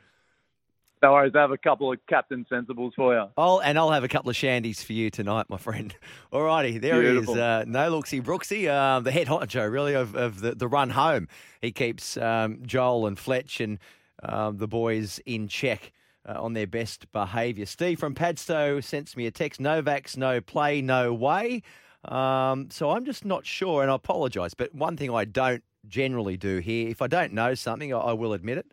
no 1.04 1.14
worries, 1.14 1.34
I 1.36 1.42
have 1.42 1.52
a 1.52 1.58
couple 1.60 1.92
of 1.94 2.00
Captain 2.08 2.44
Sensibles 2.52 2.94
for 2.96 3.14
you. 3.14 3.26
I'll, 3.38 3.62
and 3.62 3.78
I'll 3.78 3.92
have 3.92 4.04
a 4.04 4.08
couple 4.10 4.32
of 4.32 4.36
shandies 4.36 4.84
for 4.84 4.94
you 4.94 5.12
tonight, 5.12 5.46
my 5.48 5.58
friend. 5.58 5.96
All 6.34 6.42
righty, 6.44 6.80
there 6.80 7.02
he 7.04 7.20
is. 7.20 7.30
Uh, 7.30 7.66
no 7.68 7.92
looksy 7.92 8.22
Brooksy, 8.22 8.68
uh, 8.68 9.00
the 9.00 9.12
head 9.12 9.28
honcho, 9.28 9.72
really, 9.72 9.94
of, 9.94 10.16
of 10.16 10.42
the, 10.42 10.56
the 10.56 10.68
run 10.68 10.90
home. 10.90 11.28
He 11.62 11.72
keeps 11.72 12.18
um, 12.18 12.64
Joel 12.66 13.06
and 13.06 13.18
Fletch 13.20 13.62
and 13.62 13.78
um, 14.24 14.58
the 14.58 14.68
boys 14.68 15.20
in 15.28 15.48
check. 15.48 15.92
Uh, 16.30 16.34
on 16.40 16.54
their 16.54 16.68
best 16.68 17.12
behaviour. 17.12 17.66
Steve 17.66 18.00
from 18.00 18.14
Padstow 18.14 18.82
sends 18.82 19.18
me 19.18 19.26
a 19.26 19.32
text 19.32 19.60
no 19.60 19.82
vax, 19.82 20.16
no 20.16 20.40
play, 20.40 20.80
no 20.80 21.12
way. 21.12 21.64
Um, 22.06 22.70
so 22.70 22.92
I'm 22.92 23.04
just 23.04 23.26
not 23.26 23.48
sure, 23.48 23.82
and 23.82 23.90
I 23.90 23.96
apologise. 23.96 24.54
But 24.54 24.76
one 24.76 24.96
thing 24.96 25.10
I 25.10 25.26
don't 25.26 25.64
generally 25.88 26.38
do 26.38 26.60
here, 26.60 26.88
if 26.88 27.02
I 27.02 27.08
don't 27.08 27.34
know 27.34 27.56
something, 27.56 27.92
I, 27.94 27.98
I 27.98 28.14
will 28.14 28.34
admit 28.34 28.60
it. 28.60 28.68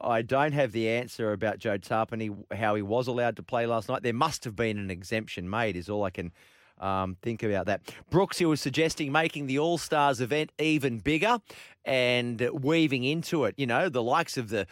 I 0.00 0.22
don't 0.22 0.52
have 0.52 0.72
the 0.72 0.88
answer 0.88 1.32
about 1.32 1.58
Joe 1.58 1.78
Tapine, 1.78 2.44
how 2.52 2.74
he 2.74 2.82
was 2.82 3.06
allowed 3.06 3.36
to 3.36 3.42
play 3.42 3.66
last 3.66 3.88
night. 3.88 4.02
There 4.02 4.12
must 4.12 4.42
have 4.42 4.56
been 4.56 4.76
an 4.76 4.90
exemption 4.90 5.48
made, 5.48 5.76
is 5.76 5.88
all 5.88 6.02
I 6.02 6.10
can 6.10 6.32
um, 6.80 7.16
think 7.22 7.44
about 7.44 7.66
that. 7.66 7.82
Brooks, 8.10 8.38
he 8.38 8.46
was 8.46 8.60
suggesting 8.60 9.12
making 9.12 9.46
the 9.46 9.60
All 9.60 9.78
Stars 9.78 10.20
event 10.20 10.50
even 10.58 10.98
bigger 10.98 11.38
and 11.84 12.40
weaving 12.52 13.04
into 13.04 13.44
it, 13.44 13.54
you 13.56 13.66
know, 13.66 13.88
the 13.88 14.02
likes 14.02 14.36
of 14.36 14.48
the 14.48 14.66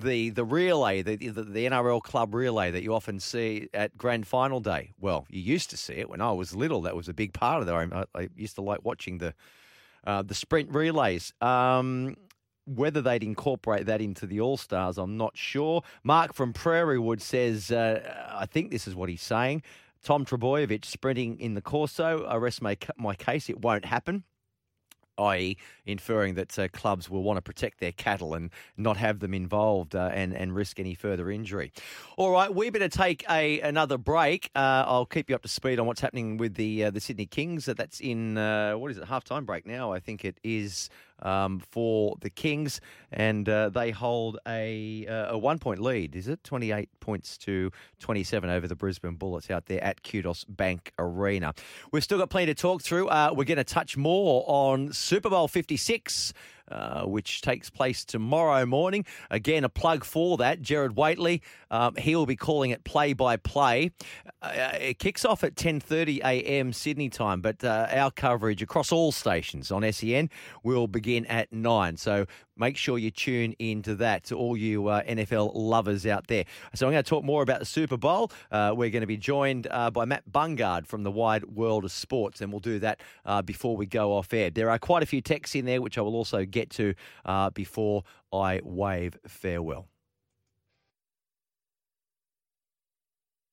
the 0.00 0.30
the 0.30 0.44
relay, 0.44 1.02
the, 1.02 1.16
the 1.16 1.42
the 1.44 1.66
NRL 1.66 2.02
club 2.02 2.34
relay 2.34 2.70
that 2.70 2.82
you 2.82 2.94
often 2.94 3.20
see 3.20 3.68
at 3.72 3.96
grand 3.96 4.26
final 4.26 4.60
day. 4.60 4.92
Well, 5.00 5.26
you 5.28 5.40
used 5.40 5.70
to 5.70 5.76
see 5.76 5.94
it 5.94 6.08
when 6.08 6.20
I 6.20 6.32
was 6.32 6.54
little. 6.54 6.82
That 6.82 6.96
was 6.96 7.08
a 7.08 7.14
big 7.14 7.32
part 7.32 7.62
of 7.62 7.68
it. 7.68 7.72
I, 7.72 8.04
I 8.14 8.28
used 8.36 8.56
to 8.56 8.62
like 8.62 8.84
watching 8.84 9.18
the 9.18 9.34
uh, 10.06 10.22
the 10.22 10.34
sprint 10.34 10.70
relays. 10.74 11.32
Um, 11.40 12.16
whether 12.66 13.02
they'd 13.02 13.22
incorporate 13.22 13.86
that 13.86 14.00
into 14.00 14.26
the 14.26 14.40
All 14.40 14.56
Stars, 14.56 14.96
I'm 14.96 15.16
not 15.18 15.36
sure. 15.36 15.82
Mark 16.02 16.32
from 16.32 16.54
Prairiewood 16.54 17.20
says, 17.20 17.70
uh, 17.70 18.30
I 18.32 18.46
think 18.46 18.70
this 18.70 18.88
is 18.88 18.94
what 18.94 19.10
he's 19.10 19.20
saying. 19.20 19.62
Tom 20.02 20.24
Trebojevic 20.24 20.86
sprinting 20.86 21.38
in 21.40 21.52
the 21.52 21.60
Corso. 21.60 22.24
I 22.24 22.36
rest 22.36 22.62
my, 22.62 22.78
my 22.96 23.14
case. 23.14 23.50
It 23.50 23.60
won't 23.60 23.84
happen 23.84 24.24
i.e., 25.18 25.56
inferring 25.86 26.34
that 26.34 26.58
uh, 26.58 26.68
clubs 26.68 27.10
will 27.10 27.22
want 27.22 27.36
to 27.36 27.42
protect 27.42 27.80
their 27.80 27.92
cattle 27.92 28.34
and 28.34 28.50
not 28.76 28.96
have 28.96 29.20
them 29.20 29.34
involved 29.34 29.94
uh, 29.94 30.10
and 30.12 30.34
and 30.34 30.54
risk 30.54 30.80
any 30.80 30.94
further 30.94 31.30
injury. 31.30 31.72
All 32.16 32.30
right, 32.30 32.52
we 32.52 32.70
better 32.70 32.88
take 32.88 33.24
a 33.30 33.60
another 33.60 33.98
break. 33.98 34.50
Uh, 34.54 34.84
I'll 34.86 35.06
keep 35.06 35.28
you 35.28 35.34
up 35.34 35.42
to 35.42 35.48
speed 35.48 35.78
on 35.78 35.86
what's 35.86 36.00
happening 36.00 36.36
with 36.36 36.54
the 36.54 36.84
uh, 36.84 36.90
the 36.90 37.00
Sydney 37.00 37.26
Kings. 37.26 37.68
Uh, 37.68 37.74
that's 37.74 38.00
in 38.00 38.38
uh, 38.38 38.74
what 38.74 38.90
is 38.90 38.98
it? 38.98 39.04
Half 39.04 39.24
time 39.24 39.44
break 39.44 39.66
now. 39.66 39.92
I 39.92 40.00
think 40.00 40.24
it 40.24 40.38
is 40.42 40.88
um, 41.20 41.60
for 41.70 42.16
the 42.20 42.30
Kings, 42.30 42.80
and 43.12 43.48
uh, 43.48 43.68
they 43.70 43.90
hold 43.90 44.38
a 44.46 45.06
uh, 45.06 45.34
a 45.34 45.38
one 45.38 45.58
point 45.58 45.80
lead. 45.80 46.16
Is 46.16 46.28
it 46.28 46.42
twenty 46.44 46.72
eight 46.72 46.88
points 47.00 47.38
to 47.38 47.70
twenty 47.98 48.24
seven 48.24 48.50
over 48.50 48.66
the 48.66 48.76
Brisbane 48.76 49.16
Bullets 49.16 49.50
out 49.50 49.66
there 49.66 49.82
at 49.82 50.02
Kudos 50.02 50.44
Bank 50.44 50.92
Arena? 50.98 51.54
We've 51.92 52.04
still 52.04 52.18
got 52.18 52.30
plenty 52.30 52.46
to 52.46 52.54
talk 52.54 52.82
through. 52.82 53.08
Uh, 53.08 53.32
we're 53.34 53.44
going 53.44 53.56
to 53.58 53.64
touch 53.64 53.96
more 53.96 54.44
on 54.46 54.92
Super 54.92 55.30
Bowl 55.30 55.48
fifty 55.48 55.76
six. 55.76 56.32
Uh, 56.70 57.02
which 57.02 57.42
takes 57.42 57.68
place 57.68 58.06
tomorrow 58.06 58.64
morning. 58.64 59.04
Again, 59.30 59.64
a 59.64 59.68
plug 59.68 60.02
for 60.02 60.38
that. 60.38 60.62
Jared 60.62 60.94
Waitley, 60.94 61.42
um, 61.70 61.94
he 61.96 62.16
will 62.16 62.24
be 62.24 62.36
calling 62.36 62.70
it 62.70 62.84
play 62.84 63.12
by 63.12 63.36
play. 63.36 63.90
It 64.42 64.98
kicks 64.98 65.26
off 65.26 65.44
at 65.44 65.56
10:30 65.56 66.20
a.m. 66.20 66.72
Sydney 66.72 67.10
time, 67.10 67.42
but 67.42 67.62
uh, 67.62 67.88
our 67.90 68.10
coverage 68.10 68.62
across 68.62 68.92
all 68.92 69.12
stations 69.12 69.70
on 69.70 69.92
SEN 69.92 70.30
will 70.62 70.86
begin 70.86 71.26
at 71.26 71.52
nine. 71.52 71.98
So 71.98 72.24
make 72.56 72.76
sure 72.76 72.98
you 72.98 73.10
tune 73.10 73.54
into 73.58 73.94
that 73.96 74.24
to 74.24 74.36
all 74.36 74.56
you 74.56 74.88
uh, 74.88 75.02
NFL 75.02 75.52
lovers 75.54 76.06
out 76.06 76.26
there. 76.26 76.44
So 76.74 76.86
I'm 76.86 76.92
going 76.92 77.02
to 77.02 77.08
talk 77.08 77.24
more 77.24 77.42
about 77.42 77.60
the 77.60 77.66
Super 77.66 77.96
Bowl. 77.96 78.30
Uh, 78.50 78.72
we're 78.76 78.90
going 78.90 79.02
to 79.02 79.06
be 79.06 79.16
joined 79.16 79.66
uh, 79.70 79.90
by 79.90 80.04
Matt 80.04 80.24
Bungard 80.30 80.86
from 80.86 81.02
the 81.02 81.10
Wide 81.10 81.44
World 81.44 81.84
of 81.84 81.92
Sports, 81.92 82.40
and 82.40 82.52
we'll 82.52 82.60
do 82.60 82.78
that 82.80 83.00
uh, 83.24 83.42
before 83.42 83.76
we 83.76 83.86
go 83.86 84.12
off 84.12 84.32
air. 84.32 84.50
There 84.50 84.70
are 84.70 84.78
quite 84.78 85.02
a 85.02 85.06
few 85.06 85.20
texts 85.20 85.54
in 85.54 85.64
there, 85.64 85.82
which 85.82 85.98
I 85.98 86.00
will 86.02 86.16
also 86.16 86.44
get 86.44 86.70
to 86.70 86.94
uh, 87.24 87.50
before 87.50 88.04
I 88.32 88.60
wave 88.64 89.18
farewell. 89.26 89.88